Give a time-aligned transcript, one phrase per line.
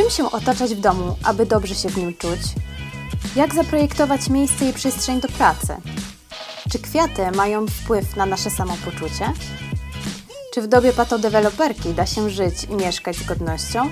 [0.00, 2.40] Czym się otaczać w domu, aby dobrze się w nim czuć?
[3.36, 5.76] Jak zaprojektować miejsce i przestrzeń do pracy?
[6.72, 9.32] Czy kwiaty mają wpływ na nasze samopoczucie?
[10.54, 13.90] Czy w dobie patodeweloperki da się żyć i mieszkać z godnością?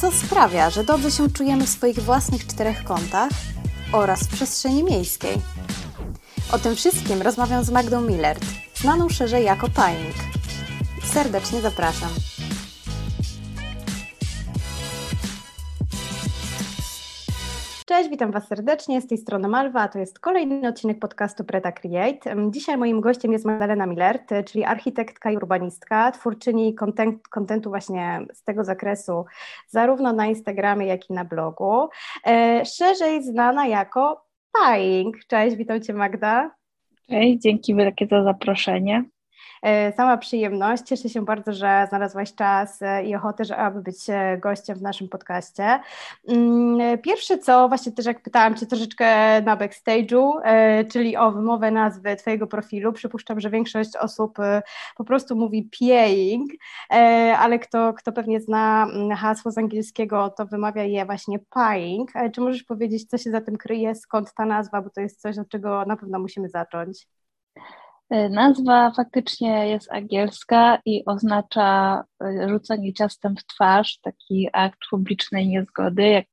[0.00, 3.30] Co sprawia, że dobrze się czujemy w swoich własnych czterech kątach
[3.92, 5.38] oraz w przestrzeni miejskiej?
[6.52, 8.44] O tym wszystkim rozmawiam z Magdą Millert,
[8.74, 10.16] znaną szerzej jako Pajnik.
[11.12, 12.31] Serdecznie zapraszam.
[18.02, 19.00] Cześć, witam Was serdecznie.
[19.00, 22.50] Z tej strony Malwa, a to jest kolejny odcinek podcastu Preta Create.
[22.50, 26.74] Dzisiaj moim gościem jest Magdalena Millert, czyli architektka i urbanistka, twórczyni
[27.30, 29.24] kontentu właśnie z tego zakresu,
[29.68, 31.88] zarówno na Instagramie, jak i na blogu.
[32.26, 35.16] E, szerzej znana jako Paying.
[35.26, 36.50] Cześć, witam Cię Magda.
[37.08, 39.04] Cześć, dzięki wielkie za zaproszenie.
[39.62, 40.82] E, sama przyjemność.
[40.82, 44.82] Cieszę się bardzo, że znalazłaś czas e, i ochotę, że aby być e, gościem w
[44.82, 45.80] naszym podcaście.
[46.28, 49.06] Mm, pierwsze co, właśnie też jak pytałam Cię troszeczkę
[49.42, 50.32] na backstage'u,
[50.92, 52.92] czyli o wymowę nazwy Twojego profilu.
[52.92, 54.38] Przypuszczam, że większość osób
[54.96, 56.50] po prostu mówi paying,
[57.38, 62.10] ale kto, kto pewnie zna mm, hasło z angielskiego, to wymawia je właśnie paying.
[62.34, 65.38] Czy możesz powiedzieć, co się za tym kryje, skąd ta nazwa, bo to jest coś,
[65.38, 67.08] od czego na pewno musimy zacząć?
[68.12, 75.48] E, nazwa faktycznie jest angielska i oznacza e, rzucanie ciastem w twarz, taki akt publicznej
[75.48, 76.08] niezgody.
[76.08, 76.26] Jak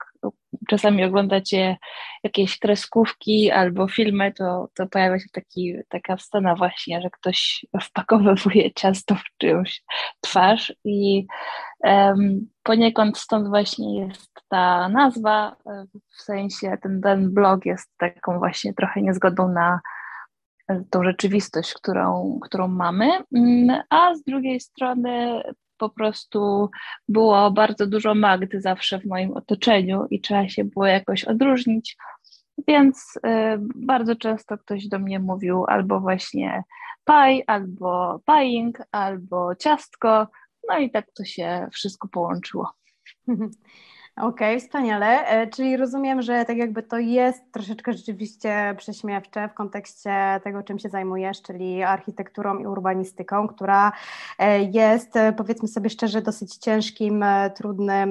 [0.69, 1.77] czasami oglądacie
[2.23, 8.73] jakieś kreskówki albo filmy, to, to pojawia się taki, taka scena właśnie, że ktoś wpakowuje
[8.73, 9.83] ciasto w czyjąś
[10.22, 11.27] twarz i
[11.80, 15.85] um, poniekąd stąd właśnie jest ta nazwa, e,
[16.17, 19.80] w sensie ten, ten blog jest taką właśnie trochę niezgodą na
[20.89, 25.41] tą rzeczywistość, którą, którą mamy, mm, a z drugiej strony
[25.78, 26.69] po prostu
[27.07, 31.97] było bardzo dużo Magdy zawsze w moim otoczeniu i trzeba się było jakoś odróżnić,
[32.68, 33.19] więc y,
[33.75, 36.63] bardzo często ktoś do mnie mówił albo właśnie
[37.03, 40.28] paj, albo pajing, albo ciastko,
[40.69, 42.72] no i tak to się wszystko połączyło.
[44.16, 45.28] Okej, okay, wspaniale.
[45.28, 50.80] E, czyli rozumiem, że tak jakby to jest troszeczkę rzeczywiście prześmiewcze w kontekście tego, czym
[50.80, 53.92] się zajmujesz, czyli architekturą i urbanistyką, która
[54.40, 57.25] e, jest, e, powiedzmy sobie szczerze, dosyć ciężkim,
[57.56, 58.09] trudnym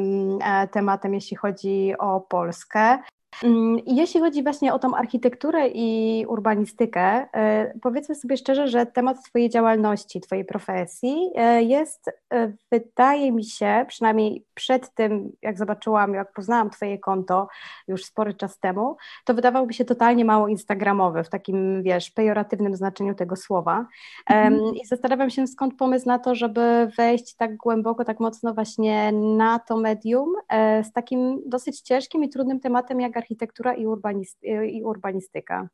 [0.71, 2.99] tematem, jeśli chodzi o Polskę.
[3.45, 7.01] Mm, jeśli chodzi właśnie o tą architekturę i urbanistykę,
[7.35, 13.45] e, powiedzmy sobie szczerze, że temat Twojej działalności, Twojej profesji e, jest, e, wydaje mi
[13.45, 17.49] się, przynajmniej przed tym, jak zobaczyłam, jak poznałam Twoje konto
[17.89, 22.77] już spory czas temu, to wydawał mi się totalnie mało instagramowy, w takim, wiesz, pejoratywnym
[22.77, 23.87] znaczeniu tego słowa.
[24.27, 24.75] Mhm.
[24.75, 29.59] I zastanawiam się, skąd pomysł na to, żeby wejść tak głęboko, tak mocno właśnie na
[29.59, 30.33] to medium
[30.83, 33.28] z takim dosyć ciężkim i trudnym tematem jak architektura
[34.43, 35.69] i, i urbanistyka?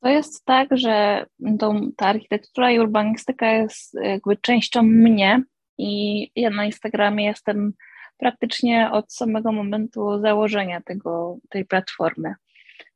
[0.00, 1.26] To jest tak, że
[1.58, 5.42] tą, ta architektura i urbanistyka jest jakby częścią mnie
[5.78, 7.72] i ja na Instagramie jestem
[8.18, 12.34] praktycznie od samego momentu założenia tego, tej platformy.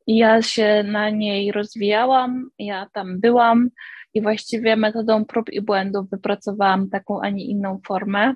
[0.06, 3.70] I ja się na niej rozwijałam, ja tam byłam
[4.14, 8.34] i właściwie metodą prób i błędów wypracowałam taką, a nie inną formę,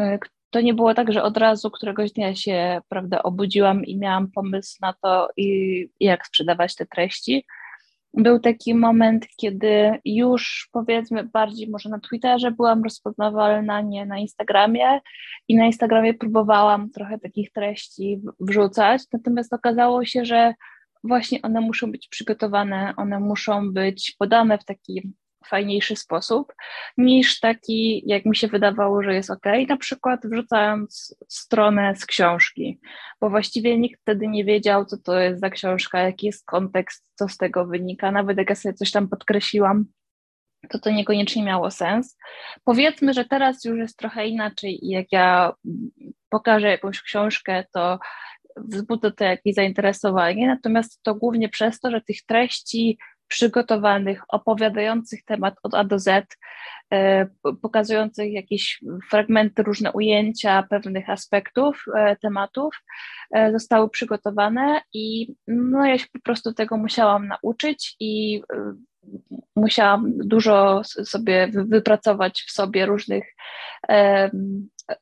[0.00, 0.18] y,
[0.54, 4.76] to nie było tak, że od razu któregoś dnia się prawda, obudziłam i miałam pomysł
[4.80, 7.46] na to, i, jak sprzedawać te treści.
[8.12, 15.00] Był taki moment, kiedy już powiedzmy bardziej może na Twitterze byłam rozpoznawalna, nie na Instagramie
[15.48, 20.54] i na Instagramie próbowałam trochę takich treści wrzucać, natomiast okazało się, że
[21.04, 25.12] właśnie one muszą być przygotowane, one muszą być podane w taki
[25.46, 26.52] fajniejszy sposób
[26.96, 32.80] niż taki, jak mi się wydawało, że jest ok, na przykład wrzucając stronę z książki,
[33.20, 37.28] bo właściwie nikt wtedy nie wiedział, co to jest za książka, jaki jest kontekst, co
[37.28, 38.10] z tego wynika.
[38.10, 39.84] Nawet jak ja sobie coś tam podkreśliłam,
[40.70, 42.16] to to niekoniecznie miało sens.
[42.64, 45.52] Powiedzmy, że teraz już jest trochę inaczej i jak ja
[46.28, 47.98] pokażę jakąś książkę, to
[48.56, 52.98] wzbudza to jakieś zainteresowanie, natomiast to głównie przez to, że tych treści
[53.28, 56.36] przygotowanych, opowiadających temat od A do Z,
[56.92, 57.26] e,
[57.62, 58.80] pokazujących jakieś
[59.10, 62.82] fragmenty, różne ujęcia pewnych aspektów e, tematów
[63.34, 68.42] e, zostały przygotowane i no, ja się po prostu tego musiałam nauczyć i
[69.56, 73.24] musiałam dużo sobie wypracować w sobie różnych,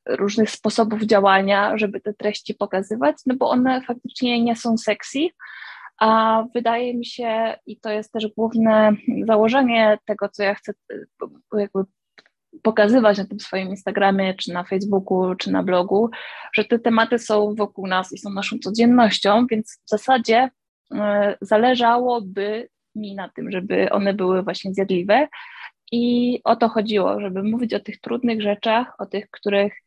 [0.07, 5.29] różnych sposobów działania, żeby te treści pokazywać, no bo one faktycznie nie są sexy,
[5.99, 8.93] a wydaje mi się, i to jest też główne
[9.27, 10.73] założenie tego, co ja chcę
[11.59, 11.85] jakby
[12.63, 16.11] pokazywać na tym swoim Instagramie, czy na Facebooku, czy na blogu,
[16.53, 20.51] że te tematy są wokół nas i są naszą codziennością, więc w zasadzie
[20.95, 25.29] e, zależałoby mi na tym, żeby one były właśnie zjadliwe.
[25.93, 29.82] I o to chodziło, żeby mówić o tych trudnych rzeczach, o tych, których e,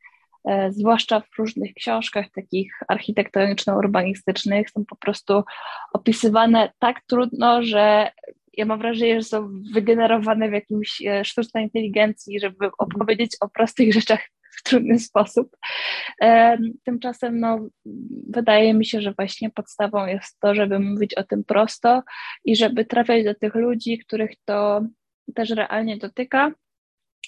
[0.69, 5.43] zwłaszcza w różnych książkach takich architektoniczno-urbanistycznych są po prostu
[5.93, 8.11] opisywane tak trudno, że
[8.57, 13.93] ja mam wrażenie, że są wygenerowane w jakimś e, sztucznej inteligencji, żeby opowiedzieć o prostych
[13.93, 14.19] rzeczach
[14.57, 15.57] w trudny sposób.
[16.21, 17.67] E, tymczasem no,
[18.29, 22.03] wydaje mi się, że właśnie podstawą jest to, żeby mówić o tym prosto
[22.45, 24.81] i żeby trafiać do tych ludzi, których to
[25.35, 26.51] też realnie dotyka.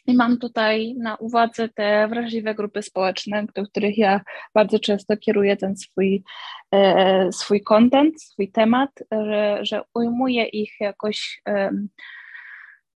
[0.08, 4.22] I mam tutaj na uwadze te wrażliwe grupy społeczne, do których ja
[4.54, 6.24] bardzo często kieruję ten swój,
[6.72, 11.70] e, swój content, swój temat, że, że ujmuję ich jakoś e,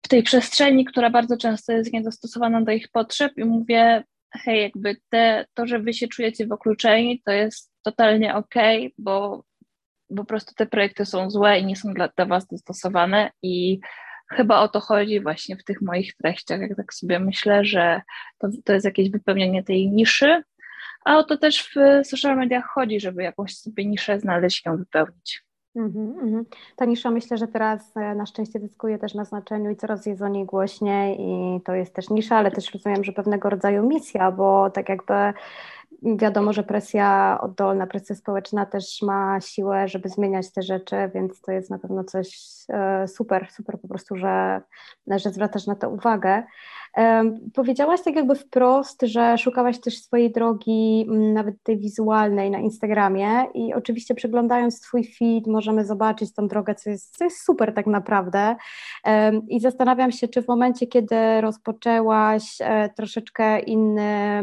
[0.06, 4.04] w tej przestrzeni, która bardzo często jest niedostosowana do ich potrzeb i mówię,
[4.34, 9.44] hej, jakby te, to, że wy się czujecie wykluczeni, to jest totalnie okej, okay, bo,
[10.10, 13.80] bo po prostu te projekty są złe i nie są dla, dla was dostosowane i
[14.30, 18.02] chyba o to chodzi właśnie w tych moich treściach, jak tak sobie myślę, że
[18.38, 20.44] to, to jest jakieś wypełnienie tej niszy,
[21.06, 25.48] a o to też w social mediach chodzi, żeby jakąś sobie niszę znaleźć ją wypełnić.
[25.78, 26.44] Mm-hmm, mm-hmm.
[26.76, 30.22] Ta nisza myślę, że teraz e, na szczęście zyskuje też na znaczeniu i coraz jest
[30.22, 34.32] o niej głośniej i to jest też nisza, ale też rozumiem, że pewnego rodzaju misja,
[34.32, 35.14] bo tak jakby
[36.04, 41.52] wiadomo, że presja oddolna, presja społeczna też ma siłę, żeby zmieniać te rzeczy, więc to
[41.52, 42.40] jest na pewno coś
[42.70, 44.62] e, super, super po prostu, że,
[45.08, 46.44] że zwracasz na to uwagę.
[47.54, 53.74] Powiedziałaś tak jakby wprost, że szukałaś też swojej drogi, nawet tej wizualnej na Instagramie i
[53.74, 58.56] oczywiście przeglądając Twój feed możemy zobaczyć tą drogę, co jest, co jest super tak naprawdę.
[59.48, 64.42] I zastanawiam się, czy w momencie, kiedy rozpoczęłaś e, troszeczkę inny,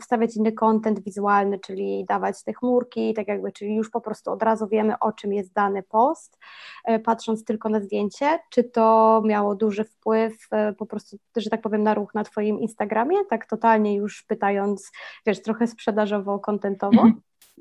[0.00, 4.42] wstawiać inny content wizualny, czyli dawać te chmurki, tak jakby, czyli już po prostu od
[4.42, 6.38] razu wiemy, o czym jest dany post,
[6.84, 11.62] e, patrząc tylko na zdjęcie, czy to miało duży wpływ e, po prostu, że tak
[11.62, 14.90] powiem, na ruch na Twoim Instagramie, tak totalnie już pytając,
[15.26, 17.02] wiesz, trochę sprzedażowo, kontentowo?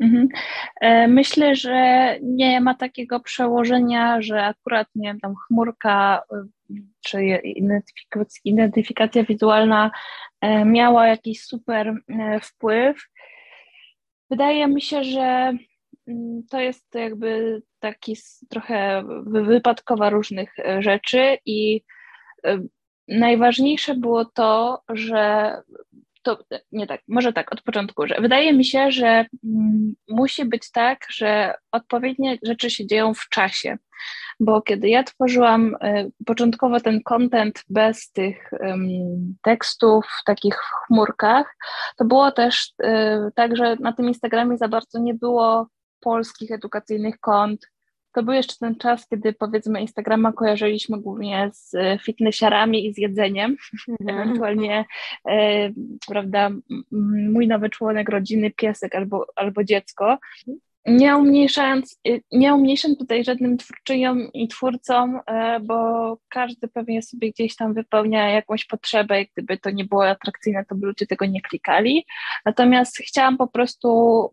[0.02, 0.28] Mm
[0.82, 1.08] -hmm.
[1.08, 6.24] Myślę, że nie ma takiego przełożenia, że akurat nie wiem, tam chmurka
[7.06, 7.42] czy
[8.46, 9.92] identyfikacja, wizualna
[10.42, 11.96] e, miała jakiś super
[12.42, 13.08] wpływ.
[14.30, 15.54] Wydaje mi się, że
[16.08, 18.18] mm, to jest jakby taki
[18.50, 21.82] trochę wypadkowa różnych rzeczy i
[23.12, 25.54] najważniejsze było to, że
[26.24, 26.38] to
[26.72, 31.06] nie tak, może tak od początku, że wydaje mi się, że mm, musi być tak,
[31.10, 33.78] że odpowiednie rzeczy się dzieją w czasie.
[34.40, 38.52] Bo kiedy ja tworzyłam y, początkowo ten content bez tych
[39.42, 41.56] tekstów w takich chmurkach,
[41.98, 45.68] to było też y, tak, że na tym Instagramie za bardzo nie było
[46.00, 47.68] polskich edukacyjnych kont,
[48.14, 53.58] to był jeszcze ten czas, kiedy powiedzmy Instagrama kojarzyliśmy głównie z fitnessiarami i z jedzeniem.
[53.90, 54.20] Mhm.
[54.20, 54.86] Ewentualnie,
[55.30, 55.70] e,
[56.08, 56.50] prawda,
[57.32, 60.18] mój nowy członek rodziny, piesek albo, albo dziecko
[60.86, 67.32] nie umniejszając, y, nie umniejszam tutaj żadnym twórczyniom i twórcom, e, bo każdy pewnie sobie
[67.32, 71.26] gdzieś tam wypełnia jakąś potrzebę i gdyby to nie było atrakcyjne, to by ludzie tego
[71.26, 72.06] nie klikali.
[72.46, 73.90] Natomiast chciałam po prostu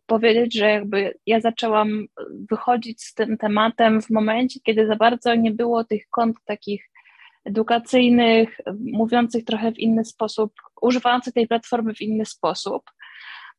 [0.07, 2.07] powiedzieć, że jakby ja zaczęłam
[2.51, 6.91] wychodzić z tym tematem w momencie, kiedy za bardzo nie było tych kont takich
[7.45, 8.61] edukacyjnych,
[8.93, 10.53] mówiących trochę w inny sposób,
[10.83, 12.83] używających tej platformy w inny sposób.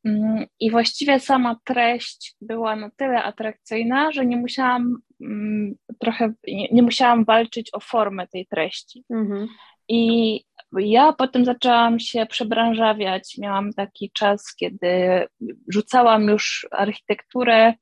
[0.05, 6.67] Mm, I właściwie sama treść była na tyle atrakcyjna, że nie musiałam mm, trochę, nie,
[6.71, 9.03] nie musiałam walczyć o formę tej treści.
[9.09, 9.47] Mhm.
[9.89, 10.41] I
[10.77, 13.35] ja potem zaczęłam się przebranżawiać.
[13.37, 15.25] Miałam taki czas, kiedy
[15.67, 17.73] rzucałam już architekturę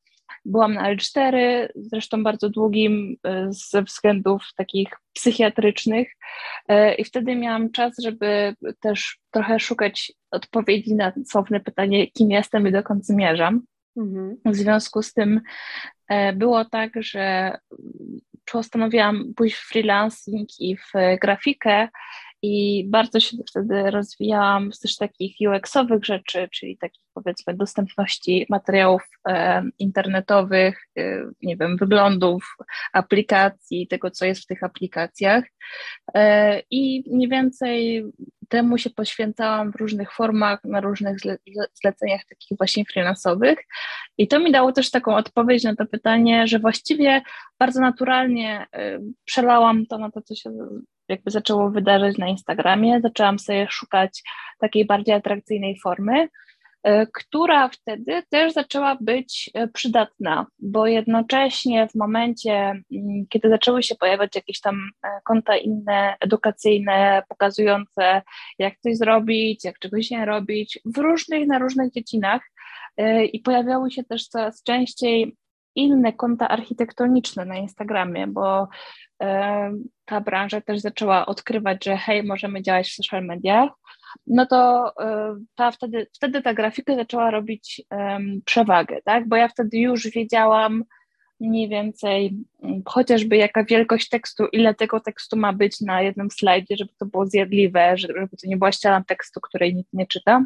[0.48, 1.38] Byłam na L4,
[1.76, 6.08] zresztą bardzo długim e, ze względów takich psychiatrycznych
[6.68, 12.68] e, i wtedy miałam czas, żeby też trochę szukać odpowiedzi na słowne pytanie, kim jestem
[12.68, 13.62] i dokąd zmierzam.
[13.98, 14.38] Mhm.
[14.46, 15.42] W związku z tym
[16.10, 17.58] e, było tak, że
[18.52, 21.88] postanowiłam pójść w freelancing i w grafikę
[22.42, 29.02] i bardzo się wtedy rozwijałam z też takich UX-owych rzeczy, czyli takich powiedzmy dostępności materiałów
[29.28, 32.56] e, internetowych, e, nie wiem, wyglądów
[32.94, 35.44] aplikacji, tego co jest w tych aplikacjach.
[36.14, 38.06] E, i mniej więcej
[38.50, 41.38] temu się poświęcałam w różnych formach, na różnych zle
[41.74, 43.60] zleceniach takich właśnie freelansowych
[44.18, 47.22] i to mi dało też taką odpowiedź na to pytanie, że właściwie
[47.60, 50.58] bardzo naturalnie e, przelałam to na to, co się
[51.10, 53.02] jakby zaczęło wydarzać na Instagramie.
[53.02, 54.24] Zaczęłam sobie szukać
[54.60, 56.30] takiej bardziej atrakcyjnej formy,
[56.84, 62.84] e, która wtedy też zaczęła być e, przydatna, bo jednocześnie w momencie, mm,
[63.30, 68.22] kiedy zaczęły się pojawiać jakieś tam e, konta inne, edukacyjne, pokazujące,
[68.60, 72.42] jak coś zrobić, jak czegoś nie robić, w różnych, na różnych dziedzinach,
[73.34, 75.36] i pojawiały się też coraz częściej
[75.76, 78.68] inne konta architektoniczne na Instagramie, bo
[80.08, 83.70] ta branża też zaczęła odkrywać, że hej, możemy działać w social mediach,
[84.28, 89.28] no to e, ta, wtedy, wtedy ta grafika zaczęła robić um, przewagę, tak?
[89.28, 90.84] Bo ja wtedy już wiedziałam
[91.40, 96.76] mniej więcej mm, chociażby jaka wielkość tekstu, ile tego tekstu ma być na jednym slajdzie,
[96.78, 100.46] żeby to było zjadliwe, żeby to nie była ściana tekstu, której nikt nie czyta.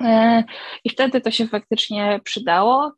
[0.00, 0.44] E,
[0.84, 2.94] I wtedy to się faktycznie przydało.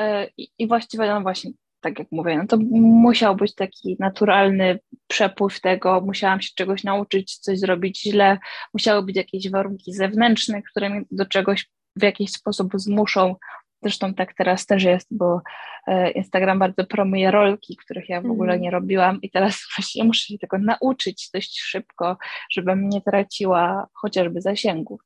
[0.00, 1.50] E, I właściwie, no właśnie,
[1.86, 7.36] tak jak mówię, no to musiał być taki naturalny przepływ tego, musiałam się czegoś nauczyć,
[7.36, 8.38] coś zrobić źle,
[8.74, 13.36] musiały być jakieś warunki zewnętrzne, które mnie do czegoś w jakiś sposób zmuszą.
[13.82, 15.40] Zresztą tak teraz też jest, bo
[15.86, 18.60] e, Instagram bardzo promuje rolki, których ja w ogóle mhm.
[18.60, 22.16] nie robiłam i teraz właśnie muszę się tego nauczyć dość szybko,
[22.50, 25.00] żebym nie traciła chociażby zasięgów.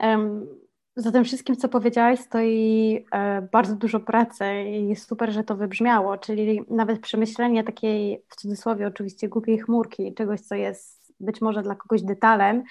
[0.00, 0.61] Um
[0.96, 6.18] za tym wszystkim, co powiedziałaś, stoi e, bardzo dużo pracy i super, że to wybrzmiało,
[6.18, 11.74] czyli nawet przemyślenie takiej, w cudzysłowie oczywiście, głupiej chmurki, czegoś, co jest być może dla
[11.74, 12.62] kogoś detalem.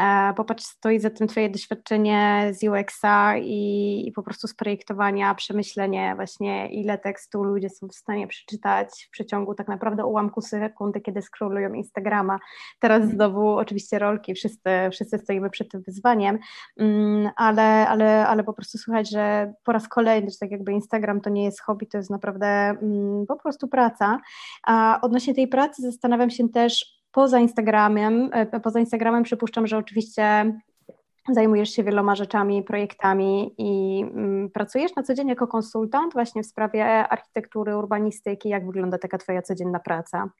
[0.00, 5.34] E, popatrz, stoi za tym Twoje doświadczenie z UX-a i, i po prostu z projektowania,
[5.34, 11.00] przemyślenie właśnie, ile tekstu ludzie są w stanie przeczytać w przeciągu tak naprawdę ułamku sekundy,
[11.00, 12.38] kiedy scrollują Instagrama.
[12.80, 13.16] Teraz mhm.
[13.16, 16.38] znowu oczywiście rolki, wszyscy, wszyscy stoimy przed tym wyzwaniem,
[16.76, 21.20] mm, ale, ale, ale po prostu słychać, że po raz kolejny, że tak jakby Instagram
[21.20, 24.20] to nie jest hobby, to jest naprawdę mm, po prostu praca.
[24.66, 30.52] A odnośnie tej pracy zastanawiam się też, poza Instagramem, e, poza Instagramem przypuszczam, że oczywiście
[31.30, 36.46] zajmujesz się wieloma rzeczami, projektami i mm, pracujesz na co dzień jako konsultant właśnie w
[36.46, 38.48] sprawie architektury, urbanistyki.
[38.48, 40.30] Jak wygląda taka Twoja codzienna praca?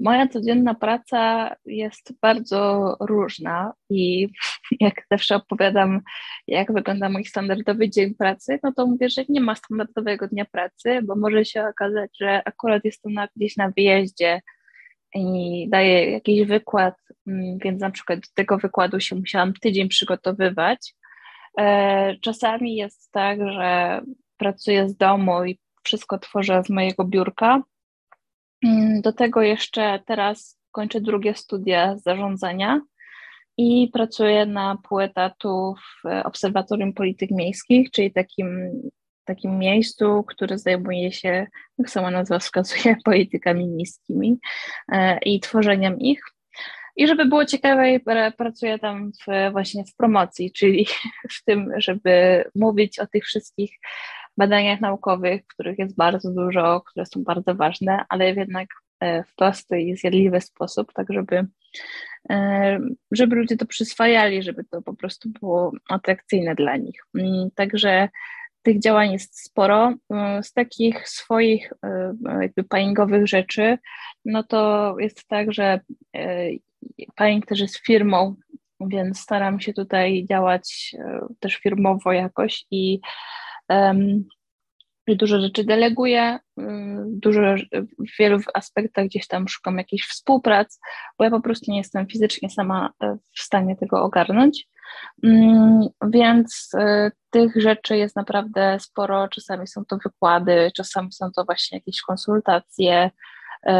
[0.00, 4.28] Moja codzienna praca jest bardzo różna i
[4.80, 6.00] jak zawsze opowiadam,
[6.46, 11.00] jak wygląda mój standardowy dzień pracy, no to mówię, że nie ma standardowego dnia pracy,
[11.02, 14.40] bo może się okazać, że akurat jestem na, gdzieś na wyjeździe
[15.16, 16.94] i daje jakiś wykład,
[17.26, 20.94] mm, więc na przykład do tego wykładu się musiałam tydzień przygotowywać.
[21.58, 24.00] E, czasami jest tak, że
[24.36, 27.62] pracuję z domu i wszystko tworzę z mojego biurka.
[28.64, 32.80] Mm, do tego jeszcze teraz kończę drugie studia zarządzania
[33.56, 38.70] i pracuję na pół etatu w Obserwatorium Polityk Miejskich, czyli takim
[39.26, 41.46] takim miejscu, które zajmuje się,
[41.78, 44.38] jak sama nazwa wskazuje, politykami miejskimi
[44.92, 46.20] e, i tworzeniem ich.
[46.96, 48.00] I żeby było ciekawe,
[48.36, 50.86] pracuję tam w, właśnie w promocji, czyli
[51.36, 53.70] w tym, żeby mówić o tych wszystkich
[54.36, 58.68] badaniach naukowych, których jest bardzo dużo, które są bardzo ważne, ale jednak
[59.00, 61.46] e, w prosty i zjadliwy sposób, tak żeby,
[62.30, 62.78] e,
[63.12, 67.00] żeby ludzie to przyswajali, żeby to po prostu było atrakcyjne dla nich.
[67.54, 68.08] Także
[68.66, 69.90] tych działań jest sporo.
[69.90, 71.78] Y, z takich swoich y,
[72.40, 73.78] jakby paingowych rzeczy,
[74.24, 75.80] no to jest tak, że
[76.16, 76.58] y,
[77.16, 78.36] paing też jest firmą,
[78.80, 80.94] więc staram się tutaj działać
[81.40, 83.00] też firmowo jakoś i
[85.08, 86.38] dużo rzeczy deleguję,
[87.06, 87.40] dużo
[87.98, 90.80] w wielu aspektach gdzieś tam szukam jakichś współprac,
[91.18, 92.92] bo ja po prostu nie jestem fizycznie sama
[93.36, 94.68] w stanie tego ogarnąć.
[95.24, 99.28] Mm, więc y, tych rzeczy jest naprawdę sporo.
[99.28, 103.10] Czasami są to wykłady, czasami są to właśnie jakieś konsultacje.
[103.68, 103.70] Y,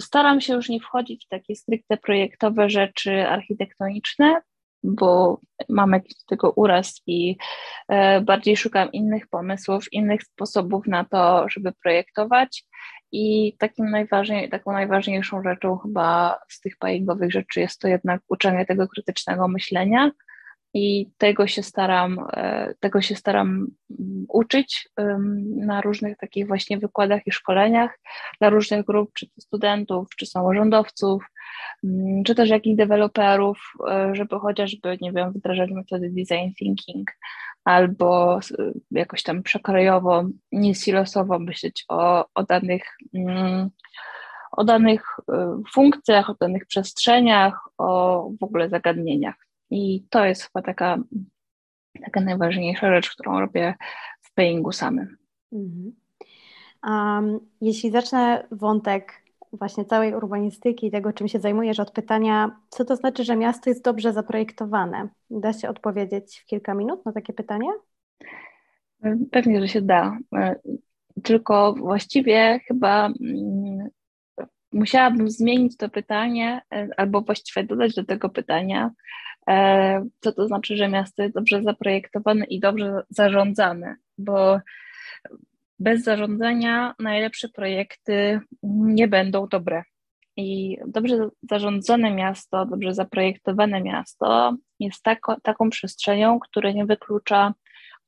[0.00, 4.40] staram się już nie wchodzić w takie stricte projektowe rzeczy architektoniczne,
[4.82, 7.36] bo mam jakiś tego uraz i
[7.92, 12.64] y, bardziej szukam innych pomysłów, innych sposobów na to, żeby projektować.
[13.12, 18.66] I takim najważniej, taką najważniejszą rzeczą chyba z tych paingowych rzeczy jest to jednak uczenie
[18.66, 20.10] tego krytycznego myślenia,
[20.74, 23.48] i tego się staram, e, tego się staram
[24.00, 24.88] mm, uczyć
[25.56, 27.98] na różnych takich właśnie wykładach i szkoleniach
[28.40, 31.24] dla różnych grup, czy to studentów, czy samorządowców,
[31.84, 33.58] mm, czy też jakichś deweloperów,
[33.90, 37.10] e, żeby chociażby, nie wiem, wdrażać metody design thinking
[37.64, 38.40] albo
[38.90, 43.70] jakoś tam przekrojowo, nie silosowo myśleć o, o danych mm,
[44.52, 49.47] o danych e, funkcjach, o danych przestrzeniach, o w ogóle zagadnieniach.
[49.70, 50.98] I to jest chyba taka,
[52.04, 53.74] taka najważniejsza rzecz, którą robię
[54.20, 55.16] w payingu samym.
[55.52, 55.92] Mhm.
[56.84, 59.22] Um, jeśli zacznę wątek
[59.52, 63.70] właśnie całej urbanistyki i tego, czym się zajmujesz, od pytania, co to znaczy, że miasto
[63.70, 65.08] jest dobrze zaprojektowane.
[65.30, 67.68] Da się odpowiedzieć w kilka minut na takie pytanie?
[69.30, 70.18] Pewnie, że się da.
[71.22, 73.88] Tylko właściwie chyba mm,
[74.72, 78.92] musiałabym zmienić to pytanie, e, albo właściwie dodać do tego pytania, e,
[80.20, 84.60] co to znaczy, że miasto jest dobrze zaprojektowane i dobrze zarządzane, bo
[85.78, 89.82] bez zarządzania najlepsze projekty nie będą dobre.
[90.36, 97.54] I dobrze zarządzane miasto, dobrze zaprojektowane miasto jest tako, taką przestrzenią, która nie wyklucza,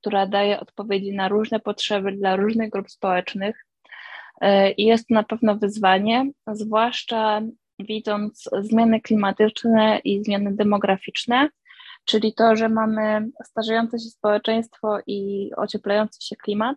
[0.00, 3.66] która daje odpowiedzi na różne potrzeby dla różnych grup społecznych.
[4.40, 7.40] E, I jest to na pewno wyzwanie, zwłaszcza
[7.84, 11.48] widząc zmiany klimatyczne i zmiany demograficzne,
[12.04, 16.76] czyli to, że mamy starzejące się społeczeństwo i ocieplający się klimat,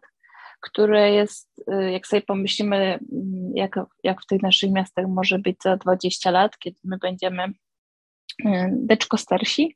[0.62, 5.58] które jest, y, jak sobie pomyślimy, mm, jak, jak w tych naszych miastach może być
[5.64, 7.54] za 20 lat, kiedy my będziemy y,
[8.72, 9.76] beczko starsi,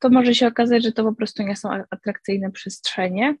[0.00, 3.36] to może się okazać, że to po prostu nie są atrakcyjne przestrzenie.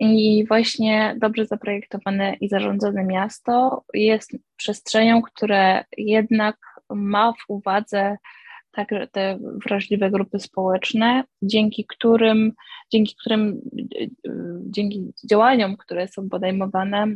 [0.00, 6.56] I właśnie dobrze zaprojektowane i zarządzane miasto jest przestrzenią, które jednak
[6.90, 8.16] ma w uwadze
[8.76, 12.52] tak, te wrażliwe grupy społeczne, dzięki którym,
[12.92, 13.60] dzięki którym,
[14.66, 17.06] dzięki działaniom, które są podejmowane,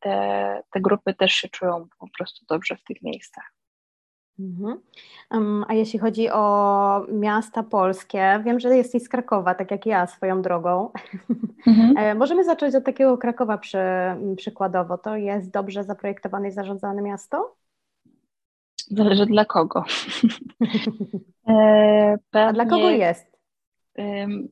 [0.00, 3.52] te, te grupy też się czują po prostu dobrze w tych miejscach.
[4.38, 4.80] Mhm.
[5.68, 10.42] a jeśli chodzi o miasta polskie, wiem, że jesteś z Krakowa, tak jak ja swoją
[10.42, 10.90] drogą.
[11.66, 11.96] Mhm.
[11.98, 13.78] E, możemy zacząć od takiego Krakowa przy,
[14.36, 14.98] przykładowo.
[14.98, 17.56] To jest dobrze zaprojektowane i zarządzane miasto?
[18.90, 19.84] Zależy dla kogo.
[21.48, 23.36] e, A dla kogo jest?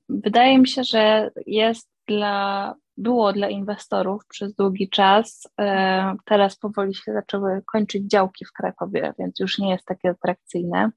[0.08, 5.48] Wydaje mi się, że jest dla, było dla inwestorów przez długi czas.
[5.60, 10.90] E, teraz powoli się zaczęły kończyć działki w Krakowie, więc już nie jest takie atrakcyjne.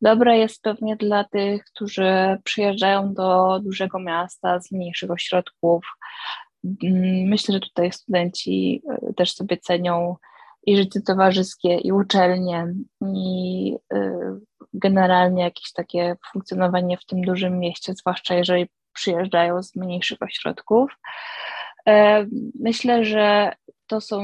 [0.00, 5.84] Dobre jest pewnie dla tych, którzy przyjeżdżają do dużego miasta z mniejszych ośrodków.
[7.26, 10.16] Myślę, że tutaj studenci e, też sobie cenią
[10.66, 12.74] i życie towarzyskie, i uczelnie,
[13.14, 14.10] i y,
[14.74, 20.90] generalnie jakieś takie funkcjonowanie w tym dużym mieście, zwłaszcza jeżeli przyjeżdżają z mniejszych ośrodków.
[21.88, 22.26] E,
[22.60, 23.52] myślę, że
[23.86, 24.22] to są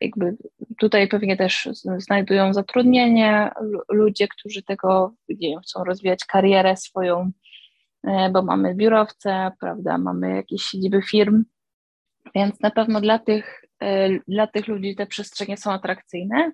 [0.00, 0.36] jakby
[0.78, 3.50] tutaj pewnie też znajdują zatrudnienie
[3.88, 7.30] ludzie, którzy tego wiem, chcą rozwijać karierę swoją,
[8.06, 11.44] e, bo mamy biurowce, prawda, mamy jakieś siedziby firm,
[12.34, 16.52] więc na pewno dla tych E, dla tych ludzi te przestrzenie są atrakcyjne.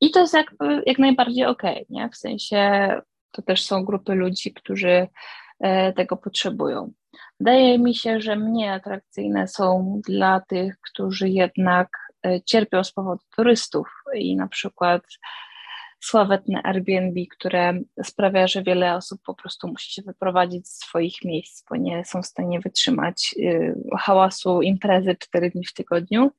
[0.00, 0.54] I to jest jak,
[0.86, 2.08] jak najbardziej okej, okay, nie?
[2.08, 2.90] W sensie
[3.30, 5.08] to też są grupy ludzi, którzy
[5.96, 6.92] tego potrzebują.
[7.40, 11.88] Wydaje mi się, że mniej atrakcyjne są dla tych, którzy jednak
[12.26, 15.02] e, cierpią z powodu turystów i na przykład
[16.00, 21.64] sławetne Airbnb, które sprawia, że wiele osób po prostu musi się wyprowadzić z swoich miejsc,
[21.70, 26.30] bo nie są w stanie wytrzymać y, hałasu imprezy cztery dni w tygodniu.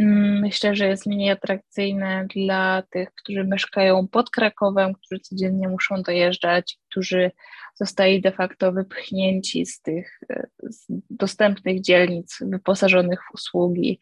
[0.00, 6.02] Mm, myślę, że jest mniej atrakcyjne dla tych, którzy mieszkają pod Krakowem, którzy codziennie muszą
[6.02, 7.30] dojeżdżać, którzy
[7.74, 10.20] zostali de facto wypchnięci z tych
[10.62, 13.98] z dostępnych dzielnic wyposażonych w usługi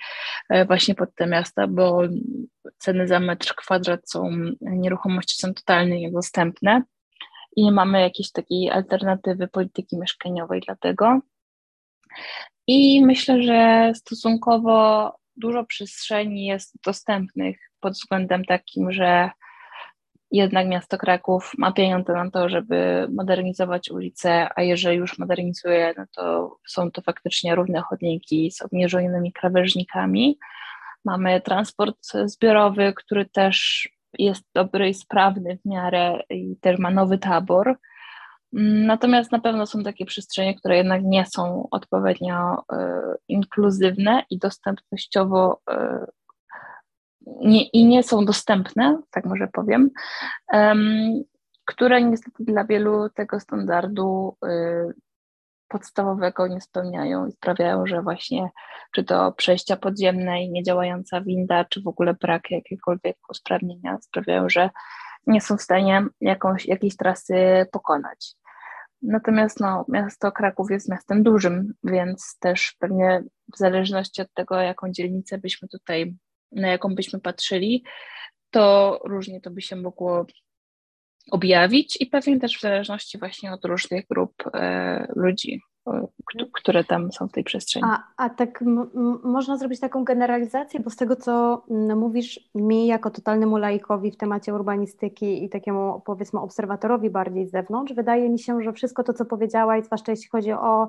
[0.48, 2.02] e, właśnie pod te miasta, bo
[2.78, 6.82] ceny za metr kwadrat są, nieruchomości są totalnie niedostępne
[7.56, 11.20] i nie mamy jakiejś takiej alternatywy polityki mieszkaniowej dla tego.
[12.66, 19.30] I myślę, że stosunkowo dużo przestrzeni jest dostępnych pod względem takim, że
[20.30, 26.04] jednak miasto Kraków ma pieniądze na to, żeby modernizować ulice, a jeżeli już modernizuje, no
[26.14, 30.38] to są to faktycznie równe chodniki z obniżonymi krawężnikami.
[31.04, 37.18] Mamy transport zbiorowy, który też jest dobry i sprawny w miarę i też ma nowy
[37.18, 37.76] tabor.
[38.58, 42.76] Natomiast na pewno są takie przestrzenie, które jednak nie są odpowiednio y,
[43.28, 45.76] inkluzywne i dostępnościowo y,
[47.26, 49.90] nie, i nie są dostępne, tak może powiem,
[50.52, 51.22] um,
[51.64, 54.94] które niestety dla wielu tego standardu y,
[55.68, 58.50] podstawowego nie spełniają i sprawiają, że właśnie
[58.92, 64.70] czy to przejścia podziemne i niedziałająca winda, czy w ogóle brak jakiegokolwiek usprawnienia sprawiają, że
[65.26, 68.36] nie są w stanie jakąś, jakiejś trasy pokonać.
[69.06, 73.22] Natomiast no, miasto Kraków jest miastem dużym, więc też pewnie
[73.54, 76.16] w zależności od tego, jaką dzielnicę byśmy tutaj,
[76.52, 77.84] na jaką byśmy patrzyli,
[78.50, 80.26] to różnie to by się mogło
[81.30, 85.60] objawić i pewnie też w zależności właśnie od różnych grup e, ludzi.
[86.52, 87.86] Które tam są w tej przestrzeni.
[87.88, 88.64] A, a tak
[89.24, 91.64] można zrobić taką generalizację, bo z tego, co
[91.96, 97.92] mówisz mi jako totalnemu laikowi w temacie urbanistyki i takiemu powiedzmy obserwatorowi bardziej z zewnątrz,
[97.92, 100.88] wydaje mi się, że wszystko to, co powiedziałaś, zwłaszcza jeśli chodzi o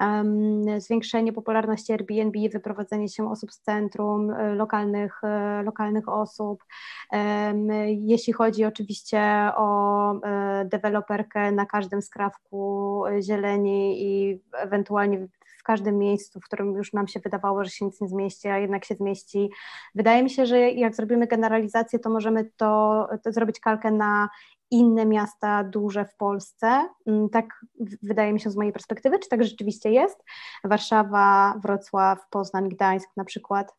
[0.00, 6.64] um, zwiększenie popularności Airbnb, wyprowadzenie się osób z centrum, e, lokalnych, e, lokalnych osób,
[7.12, 15.98] um, jeśli chodzi oczywiście o e, deweloperkę na każdym skrawku zieleni i ewentualnie w każdym
[15.98, 18.94] miejscu, w którym już nam się wydawało, że się nic nie zmieści, a jednak się
[18.94, 19.50] zmieści.
[19.94, 24.28] Wydaje mi się, że jak zrobimy generalizację, to możemy to, to zrobić kalkę na
[24.70, 26.88] inne miasta duże w Polsce.
[27.06, 27.64] Mm, tak
[28.02, 30.24] wydaje mi się z mojej perspektywy, czy tak rzeczywiście jest?
[30.64, 33.74] Warszawa, Wrocław, Poznań, Gdańsk na przykład.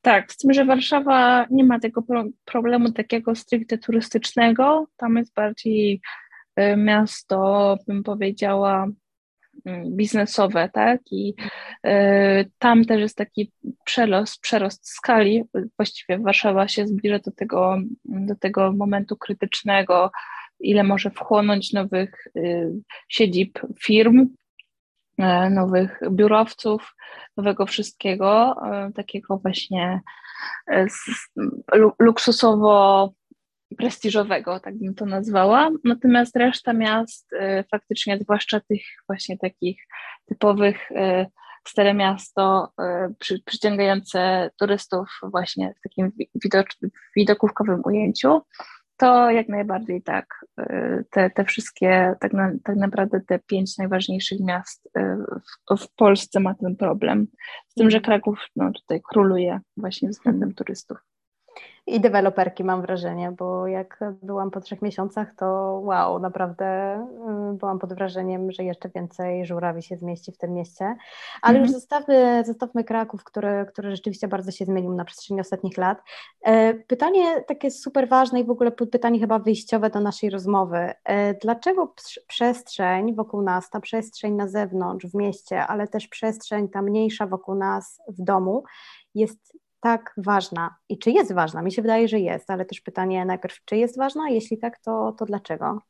[0.00, 2.02] Tak, z tym, że Warszawa nie ma tego
[2.44, 4.86] problemu takiego stricte turystycznego.
[4.96, 6.00] Tam jest bardziej
[6.58, 8.86] y, miasto, bym powiedziała,
[9.86, 11.00] biznesowe, tak?
[11.10, 11.34] I
[11.86, 13.52] y, tam też jest taki
[13.84, 15.44] przerost, przerost skali.
[15.76, 20.10] Właściwie Warszawa się zbliża do tego, do tego momentu krytycznego,
[20.60, 22.72] ile może wchłonąć nowych y,
[23.08, 24.18] siedzib firm,
[25.20, 26.96] y, nowych biurowców,
[27.36, 28.56] nowego wszystkiego,
[28.94, 30.00] takiego właśnie
[31.98, 33.12] luksusowo
[33.74, 35.70] prestiżowego, tak bym to nazwała.
[35.84, 39.82] Natomiast reszta miast, y, faktycznie, zwłaszcza tych właśnie takich
[40.26, 41.26] typowych y,
[41.68, 46.12] Stare Miasto, y, przy, przyciągające turystów właśnie w takim
[46.44, 46.66] widok,
[47.16, 48.40] widokówkowym ujęciu,
[48.96, 50.44] to jak najbardziej tak.
[51.10, 54.90] Te, te wszystkie, tak, na, tak naprawdę te pięć najważniejszych miast
[55.70, 57.26] w, w, Polsce ma ten problem.
[57.68, 58.00] Z tym, że.
[58.00, 60.98] Kraków no, tutaj króluje właśnie względem turystów
[61.86, 65.46] i deweloperki mam wrażenie, bo jak byłam po trzech miesiącach, to
[65.84, 66.96] wow, naprawdę
[67.52, 70.96] y, byłam pod wrażeniem, że jeszcze więcej żurawi się zmieści w tym mieście.
[71.42, 71.64] Ale mhm.
[71.64, 76.02] już zostawmy, zostawmy Kraków, który, który rzeczywiście bardzo się zmienił na przestrzeni ostatnich lat.
[76.42, 80.92] E, pytanie takie super ważne i w ogóle pytanie chyba wyjściowe do naszej rozmowy.
[81.04, 81.94] E, dlaczego
[82.26, 87.54] przestrzeń wokół nas, ta przestrzeń na zewnątrz, w mieście, ale też przestrzeń ta mniejsza wokół
[87.54, 88.64] nas w domu
[89.14, 91.62] jest tak ważna i czy jest ważna?
[91.62, 94.28] Mi się wydaje, że jest, ale też pytanie najpierw, czy jest ważna?
[94.28, 95.82] Jeśli tak, to, to dlaczego?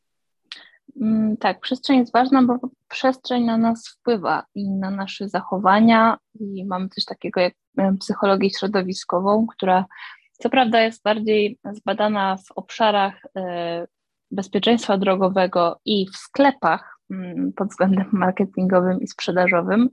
[1.00, 6.64] Mm, tak, przestrzeń jest ważna, bo przestrzeń na nas wpływa i na nasze zachowania i
[6.64, 7.54] mamy coś takiego jak
[8.00, 9.84] psychologię środowiskową, która
[10.32, 13.86] co prawda jest bardziej zbadana w obszarach e,
[14.30, 19.88] bezpieczeństwa drogowego i w sklepach mm, pod względem marketingowym i sprzedażowym,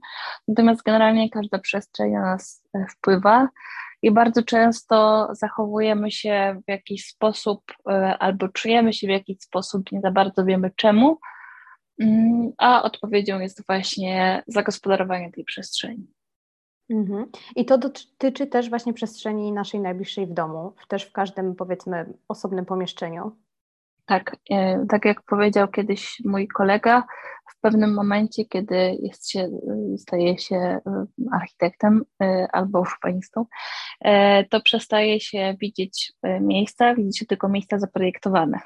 [0.48, 3.48] natomiast generalnie każda przestrzeń na nas e, wpływa
[4.02, 9.92] i bardzo często zachowujemy się w jakiś sposób e, albo czujemy się w jakiś sposób,
[9.92, 11.18] nie za bardzo wiemy czemu,
[12.00, 16.06] mm, a odpowiedzią jest właśnie zagospodarowanie tej przestrzeni.
[16.90, 17.26] Mhm.
[17.56, 22.66] I to dotyczy też właśnie przestrzeni naszej najbliższej w domu, też w każdym powiedzmy osobnym
[22.66, 23.36] pomieszczeniu.
[24.06, 27.02] Tak, e, tak jak powiedział kiedyś mój kolega,
[27.56, 29.48] w pewnym momencie, kiedy jest się,
[29.98, 30.80] staje się e,
[31.32, 33.46] architektem e, albo urbanistą,
[34.50, 38.58] to przestaje się widzieć miejsca, widzi się tylko miejsca zaprojektowane.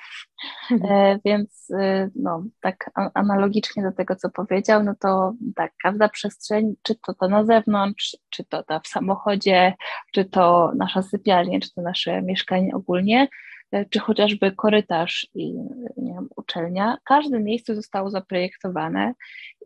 [0.70, 1.20] Mhm.
[1.24, 1.68] Więc
[2.16, 7.28] no, tak analogicznie do tego, co powiedział, no to tak, każda przestrzeń, czy to ta
[7.28, 9.74] na zewnątrz, czy to ta w samochodzie,
[10.12, 13.28] czy to nasza sypialnia, czy to nasze mieszkanie ogólnie, E,
[13.90, 15.54] czy chociażby korytarz i
[15.96, 19.14] wiem, uczelnia, każde miejsce zostało zaprojektowane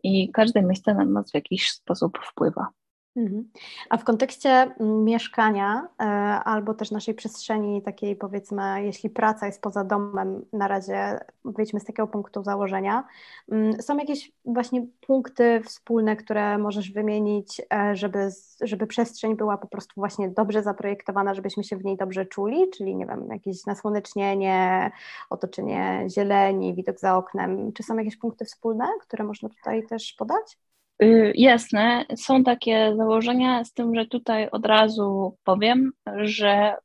[0.03, 2.67] i każde miejsce na nas w jakiś sposób wpływa.
[3.15, 3.49] Mhm.
[3.89, 6.03] A w kontekście mm, mieszkania e,
[6.43, 11.85] albo też naszej przestrzeni takiej powiedzmy, jeśli praca jest poza domem, na razie wyjdźmy z
[11.85, 13.03] takiego punktu założenia,
[13.51, 18.29] mm, są jakieś właśnie punkty wspólne, które możesz wymienić, e, żeby,
[18.61, 22.95] żeby przestrzeń była po prostu właśnie dobrze zaprojektowana, żebyśmy się w niej dobrze czuli, czyli
[22.95, 24.91] nie wiem, jakieś nasłonecznienie,
[25.29, 27.73] otoczenie zieleni, widok za oknem.
[27.73, 30.57] Czy są jakieś punkty wspólne, które można tutaj też podać?
[31.03, 36.75] Y, jasne, są takie założenia, z tym, że tutaj od razu powiem, że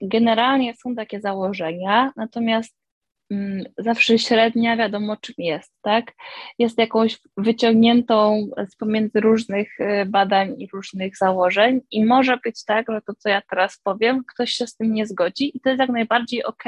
[0.00, 2.76] generalnie są takie założenia, natomiast
[3.30, 6.12] mm, zawsze średnia wiadomo czym jest, tak?
[6.58, 12.86] Jest jakąś wyciągniętą z pomiędzy różnych y, badań i różnych założeń i może być tak,
[12.88, 15.80] że to, co ja teraz powiem, ktoś się z tym nie zgodzi i to jest
[15.80, 16.64] jak najbardziej ok,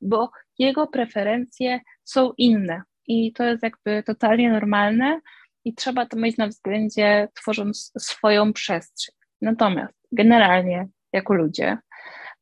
[0.00, 5.20] bo jego preferencje są inne i to jest jakby totalnie normalne,
[5.66, 9.14] i trzeba to mieć na względzie, tworząc swoją przestrzeń.
[9.42, 11.78] Natomiast generalnie, jako ludzie,